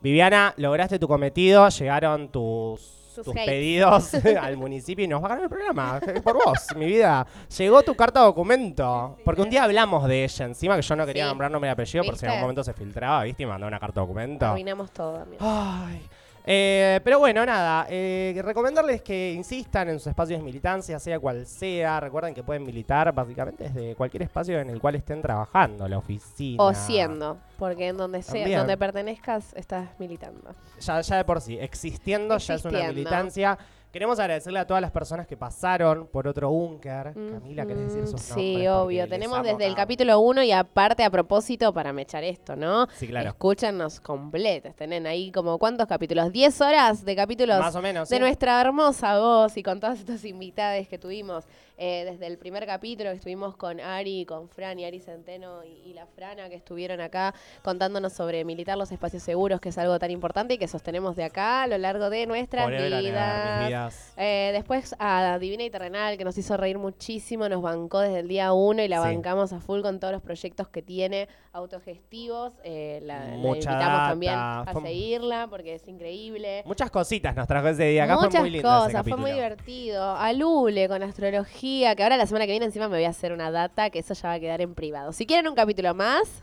[0.00, 6.00] Viviana, lograste tu cometido, llegaron tus, Tus pedidos al municipio y nos pagaron el programa.
[6.24, 7.26] Por vos, mi vida.
[7.56, 9.16] Llegó tu carta de documento.
[9.24, 11.28] Porque un día hablamos de ella, encima que yo no quería Sí.
[11.28, 13.42] nombrar nombre y apellido por si en algún momento se filtraba, ¿viste?
[13.42, 14.46] Y mandó una carta de documento.
[14.46, 15.38] Arruinamos todo, amigo.
[15.40, 16.00] Ay.
[16.44, 21.46] Eh, pero bueno, nada, eh, recomendarles que insistan en sus espacios de militancia, sea cual
[21.46, 22.00] sea.
[22.00, 26.62] Recuerden que pueden militar básicamente desde cualquier espacio en el cual estén trabajando, la oficina.
[26.62, 28.58] O siendo, porque en donde sea, También.
[28.60, 30.54] donde pertenezcas estás militando.
[30.80, 32.92] Ya, ya de por sí, existiendo, ya es una Existiendo.
[32.94, 33.58] militancia.
[33.92, 37.12] Queremos agradecerle a todas las personas que pasaron por otro búnker.
[37.12, 38.58] Camila, ¿querés decir sus nombres?
[38.60, 39.08] Sí, obvio.
[39.08, 42.86] Tenemos desde el capítulo 1 y aparte a propósito para mechar esto, ¿no?
[42.94, 43.30] Sí, claro.
[43.30, 44.76] Escúchanos completos.
[44.76, 46.30] Tienen ahí como cuántos capítulos?
[46.30, 48.20] 10 horas de capítulos Más o menos, de sí.
[48.20, 51.44] nuestra hermosa voz y con todas estas invitadas que tuvimos
[51.82, 55.88] eh, desde el primer capítulo que estuvimos con Ari, con Fran y Ari Centeno y,
[55.88, 59.98] y la Frana que estuvieron acá contándonos sobre militar los espacios seguros, que es algo
[59.98, 63.66] tan importante y que sostenemos de acá a lo largo de nuestras Forever vidas.
[63.66, 64.12] vidas.
[64.18, 68.28] Eh, después a Divina y Terrenal, que nos hizo reír muchísimo, nos bancó desde el
[68.28, 69.08] día uno y la Sí.
[69.14, 72.52] bancamos a full con todos los proyectos que tiene autogestivos.
[72.62, 76.62] Eh, la, la invitamos data, también a fue- seguirla porque es increíble.
[76.66, 78.04] Muchas cositas nos trajo ese día.
[78.04, 80.14] Acá Muchas fue muy lindo ese cosas, fue muy divertido.
[80.16, 83.32] A Lule con astrología, que ahora la semana que viene encima me voy a hacer
[83.32, 85.12] una data, que eso ya va a quedar en privado.
[85.12, 86.42] Si quieren un capítulo más,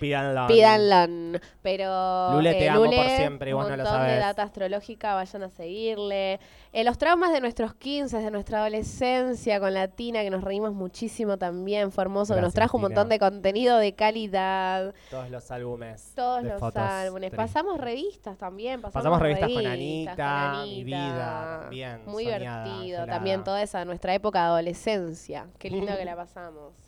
[0.00, 0.46] Pídanlo.
[0.46, 1.38] pídanlo.
[1.62, 5.50] Pero Lule, te eh, amo por siempre, vos no lo de data astrológica, vayan a
[5.50, 6.40] seguirle.
[6.72, 10.74] Eh, los traumas de nuestros 15, de nuestra adolescencia con la Tina, que nos reímos
[10.74, 12.88] muchísimo también, fue hermoso, que nos Gracias, trajo un Tina.
[12.88, 14.94] montón de contenido de calidad.
[15.10, 16.12] Todos los álbumes.
[16.14, 17.32] Todos los fotos álbumes.
[17.32, 18.80] Pasamos revistas también.
[18.80, 23.06] Pasamos, Pasamos revistas con Anita, con Mi Vida, también, Muy Soñada, divertido.
[23.06, 25.46] También toda esa nuestra época de adolescencia.
[25.58, 26.87] Qué lindo que la pasamos.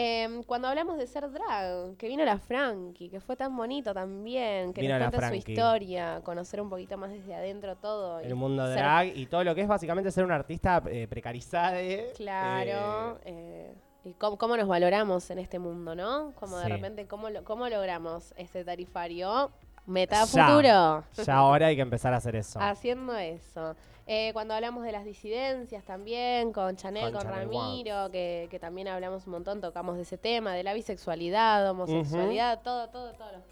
[0.00, 4.72] Em, cuando hablamos de ser drag, que vino la Frankie, que fue tan bonito también,
[4.72, 8.22] que Vino nos la cuenta su historia, conocer un poquito más desde adentro todo.
[8.22, 11.08] y El mundo ser- drag y todo lo que es básicamente ser un artista eh,
[11.08, 11.76] precarizado.
[12.16, 13.18] Claro.
[13.24, 13.74] eh,
[14.04, 16.32] y cómo, cómo nos valoramos en este mundo, ¿no?
[16.36, 16.70] Como de Sí.
[16.70, 19.50] repente, ¿cómo, lo- cómo logramos este tarifario?
[19.86, 20.46] Meta Ya.
[20.46, 21.04] futuro.
[21.24, 22.60] Ya ahora hay que empezar a hacer eso.
[22.60, 23.74] Haciendo eso.
[24.10, 28.58] Eh, cuando hablamos de las disidencias también, con Chanel, Con con, Chanel Ramiro, que, que
[28.58, 33.32] también hablamos un montón, tocamos de ese tema, de la bisexualidad, homosexualidad, todo, todo, todos
[33.32, 33.42] los,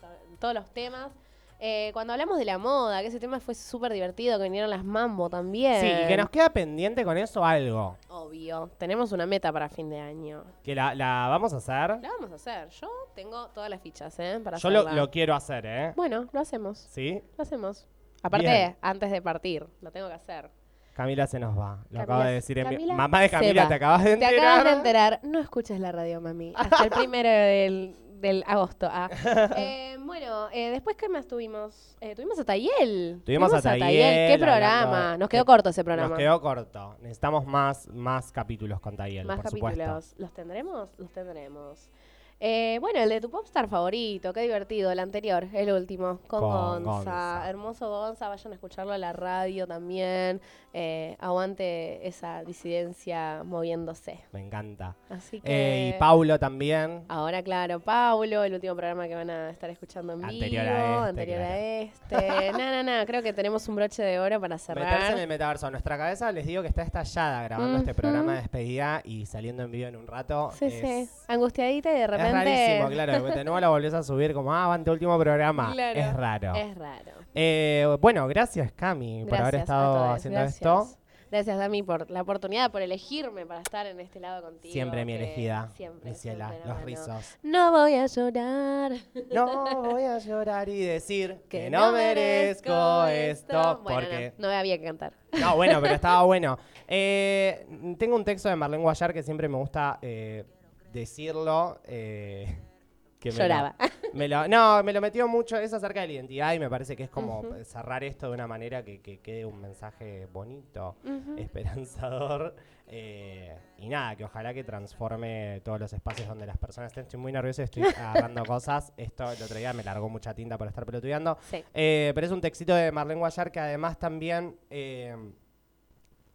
[0.40, 1.12] todos los temas.
[1.58, 4.82] Eh, cuando hablamos de la moda, que ese tema fue súper divertido, que vinieron las
[4.82, 5.78] mambo también.
[5.80, 7.98] Sí, y que nos queda pendiente con eso algo.
[8.08, 8.70] Obvio.
[8.78, 10.42] Tenemos una meta para fin de año.
[10.62, 12.00] Que la, la vamos a hacer.
[12.00, 12.68] La vamos a hacer.
[12.70, 14.40] Yo tengo todas las fichas, ¿eh?
[14.42, 15.92] Para Yo lo, lo quiero hacer, ¿eh?
[15.96, 16.78] Bueno, lo hacemos.
[16.78, 17.22] ¿Sí?
[17.36, 17.86] Lo hacemos.
[18.26, 18.76] Aparte, Bien.
[18.80, 20.50] antes de partir, lo tengo que hacer.
[20.94, 21.76] Camila se nos va.
[21.90, 23.68] Lo Camila acaba de decir en mi- Camila Mamá de se Camila, va.
[23.68, 24.44] te acabas de Te enterar.
[24.44, 25.20] acabas de enterar.
[25.24, 26.52] No escuches la radio, mami.
[26.56, 28.88] Hasta el primero del, del agosto.
[28.90, 29.10] Ah.
[29.58, 31.96] Eh, bueno, eh, después, ¿qué más tuvimos?
[32.00, 33.20] Eh, tuvimos a Tayel.
[33.26, 34.32] Tuvimos a Tayel.
[34.32, 35.18] ¿Qué programa?
[35.18, 36.10] Nos quedó que- corto ese programa.
[36.10, 36.96] Nos quedó corto.
[37.02, 39.74] Necesitamos más, más capítulos con Tayel, Más por capítulos.
[39.76, 40.14] supuesto.
[40.22, 40.88] ¿Los tendremos?
[40.98, 41.90] Los tendremos.
[42.38, 46.84] Eh, bueno, el de tu popstar favorito, qué divertido, el anterior, el último, con, Con
[46.84, 46.90] Gonza.
[46.90, 47.48] Gonza.
[47.48, 50.42] Hermoso Gonza, vayan a escucharlo a la radio también.
[50.78, 54.20] Eh, aguante esa disidencia moviéndose.
[54.32, 54.94] Me encanta.
[55.08, 55.50] Así que.
[55.50, 57.04] Eh, y Paulo también.
[57.08, 60.76] Ahora, claro, Paulo, el último programa que van a estar escuchando en Anterior vivo.
[60.76, 61.54] a este, anterior claro.
[61.54, 62.52] a este.
[62.52, 64.84] no, no, no, creo que tenemos un broche de oro para cerrar.
[64.84, 65.70] Meterse en el metaverso.
[65.70, 69.70] Nuestra cabeza, les digo que está estallada grabando este programa de despedida y saliendo en
[69.70, 70.50] vivo en un rato.
[70.58, 71.10] Sí, es, sí.
[71.28, 72.25] Angustiadita y de repente.
[72.26, 73.24] Es rarísimo, claro.
[73.24, 75.72] De nuevo la volvés a subir como, ah, va ante último programa.
[75.72, 75.98] Claro.
[76.00, 76.54] Es raro.
[76.54, 77.12] Es raro.
[77.34, 80.56] Eh, bueno, gracias Cami por haber estado haciendo gracias.
[80.56, 80.98] esto.
[81.28, 84.72] Gracias, Dami, por la oportunidad, por elegirme para estar en este lado contigo.
[84.72, 86.10] Siempre mi elegida, Siempre.
[86.10, 87.38] mi ciela, siempre, los rizos.
[87.42, 88.92] No voy a llorar.
[89.34, 94.34] No voy a llorar y decir que, Que no merezco esto, Bueno, porque...
[94.38, 95.14] no, no había que cantar.
[95.32, 96.58] No, bueno, pero estaba bueno.
[96.86, 97.66] Eh,
[97.98, 100.44] tengo un texto de Marlene Guayar que siempre me gusta eh,
[100.92, 101.80] decirlo.
[101.84, 102.58] eh,
[103.20, 103.76] que me lo- Lloraba.
[104.12, 105.56] me lo- no, me lo metió mucho.
[105.56, 108.46] Es acerca de la identidad y me parece que es como cerrar esto de una
[108.46, 110.96] manera que, que quede un mensaje bonito,
[111.38, 112.54] esperanzador.
[112.88, 117.04] eh, y nada, que ojalá que transforme todos los espacios donde las personas estén.
[117.04, 118.92] Estoy muy nervioso estoy agarrando cosas.
[118.96, 121.38] Esto el otro día me largó mucha tinta por estar pelotudeando.
[121.50, 121.64] Sí.
[121.74, 125.16] Eh, pero es un textito de Marlene Guayar que además también eh,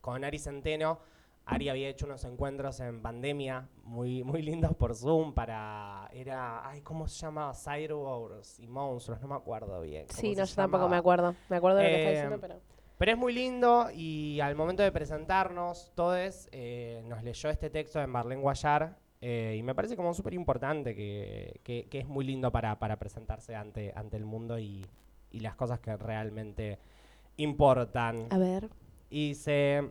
[0.02, 0.99] con Ari Centeno,
[1.46, 6.82] Ari había hecho unos encuentros en pandemia muy, muy lindos por Zoom para, era, ay,
[6.82, 7.52] ¿cómo se llama?
[7.54, 10.06] Cyborgs y monstruos, no me acuerdo bien.
[10.10, 11.36] Sí, no, yo tampoco me acuerdo.
[11.50, 12.56] Me acuerdo de lo que está Eh, diciendo, pero.
[12.98, 16.48] Pero es muy lindo y al momento de presentarnos, todos
[17.06, 21.60] nos leyó este texto de Marlene Guayar eh, y me parece como súper importante que,
[21.64, 24.86] que- que es muy lindo para, para presentarse ante, ante el mundo y,
[25.32, 26.78] y las cosas que realmente
[27.38, 28.28] importan.
[28.30, 28.70] A ver.
[29.10, 29.89] Y dice,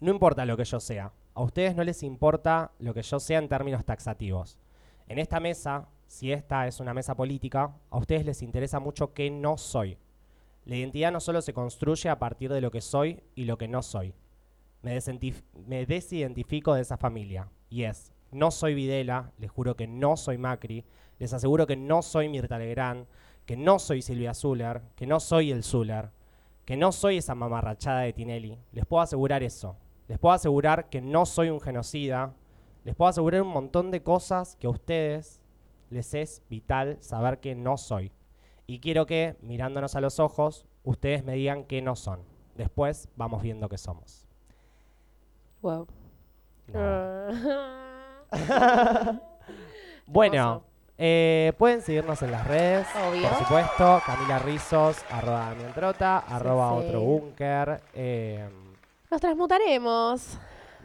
[0.00, 3.38] no importa lo que yo sea, a ustedes no les importa lo que yo sea
[3.38, 4.58] en términos taxativos.
[5.08, 9.30] En esta mesa, si esta es una mesa política, a ustedes les interesa mucho qué
[9.30, 9.98] no soy.
[10.64, 13.68] La identidad no solo se construye a partir de lo que soy y lo que
[13.68, 14.14] no soy.
[14.82, 17.48] Me, desidentifico de esa familia.
[17.70, 20.84] Y es, no soy Videla, les juro que no soy Macri,
[21.18, 23.06] les aseguro que no soy Mirta Legrand,
[23.46, 26.10] que no soy Silvia Zuller, que no soy el Zuller,
[26.64, 28.58] que no soy esa mamarrachada de Tinelli.
[28.72, 29.76] Les puedo asegurar eso.
[30.08, 32.32] Les puedo asegurar que no soy un genocida.
[32.84, 35.40] Les puedo asegurar un montón de cosas que a ustedes
[35.90, 38.12] les es vital saber que no soy.
[38.66, 42.20] Y quiero que, mirándonos a los ojos, ustedes me digan que no son.
[42.56, 44.26] Después vamos viendo qué somos.
[45.62, 45.86] Wow.
[50.06, 50.62] Bueno,
[50.96, 53.28] eh, pueden seguirnos en las redes, Obvio.
[53.28, 54.00] por supuesto.
[54.06, 56.86] Camila Rizos, arroba Damián Trota, arroba sí.
[56.86, 57.82] otro búnker.
[57.92, 58.48] eh,
[59.10, 60.38] Nos transmutaremos.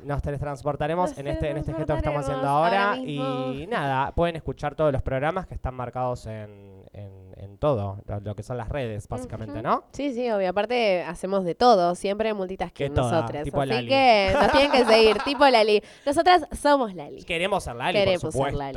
[0.03, 2.97] nos teletransportaremos Nos en este, en este gesto que estamos haciendo ahora.
[2.97, 8.19] y nada, pueden escuchar todos los programas que están marcados en, en- en todo, lo,
[8.21, 9.61] lo que son las redes, básicamente.
[9.61, 9.83] ¿no?
[9.91, 10.49] Sí, sí, obvio.
[10.49, 11.93] Aparte, hacemos de todo.
[11.95, 13.87] Siempre multitasking tipo Así Lali.
[13.87, 15.81] que nos tienen que seguir, tipo Lali.
[16.05, 17.23] Nosotras somos Lali.
[17.23, 18.57] Queremos ser Lali, Queremos por ser supuesto.
[18.59, 18.73] Lali.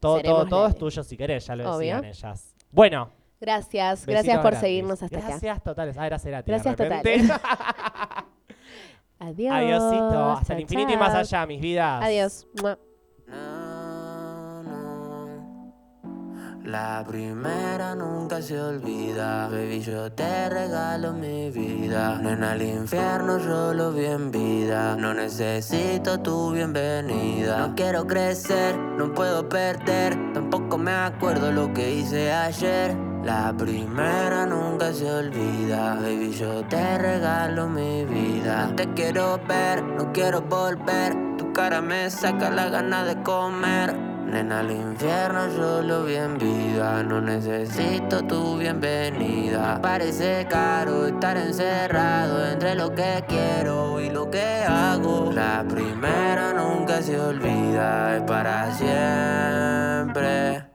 [0.00, 1.96] Todo, todo, es tuyo si querés, ya lo Obvio.
[2.00, 2.54] decían ellas.
[2.70, 3.10] Bueno.
[3.40, 4.60] Gracias, besitos gracias por gratis.
[4.60, 5.28] seguirnos hasta acá.
[5.28, 5.96] Gracias totales.
[5.98, 7.20] Ah, era Cerati, Gracias de repente.
[7.28, 7.40] totales.
[9.20, 9.54] Adiós.
[9.54, 10.30] Adiosito.
[10.30, 11.20] Hasta el chao, infinito y más chao.
[11.20, 12.02] allá, mis vidas.
[12.02, 12.46] Adiós.
[12.60, 12.78] Mua.
[16.64, 22.18] La primera nunca se olvida, baby yo te regalo mi vida.
[22.18, 27.68] Nena al infierno yo lo vi en vida, no necesito tu bienvenida.
[27.68, 32.94] No quiero crecer, no puedo perder, tampoco me acuerdo lo que hice ayer.
[33.28, 38.72] La primera nunca se olvida, baby yo te regalo mi vida.
[38.74, 43.94] Te quiero ver, no quiero volver, tu cara me saca la gana de comer.
[44.24, 47.02] Nena, al infierno yo lo vi en vida.
[47.02, 49.78] No necesito tu bienvenida.
[49.82, 55.30] Parece caro estar encerrado entre lo que quiero y lo que hago.
[55.34, 60.67] La primera nunca se olvida, es para siempre.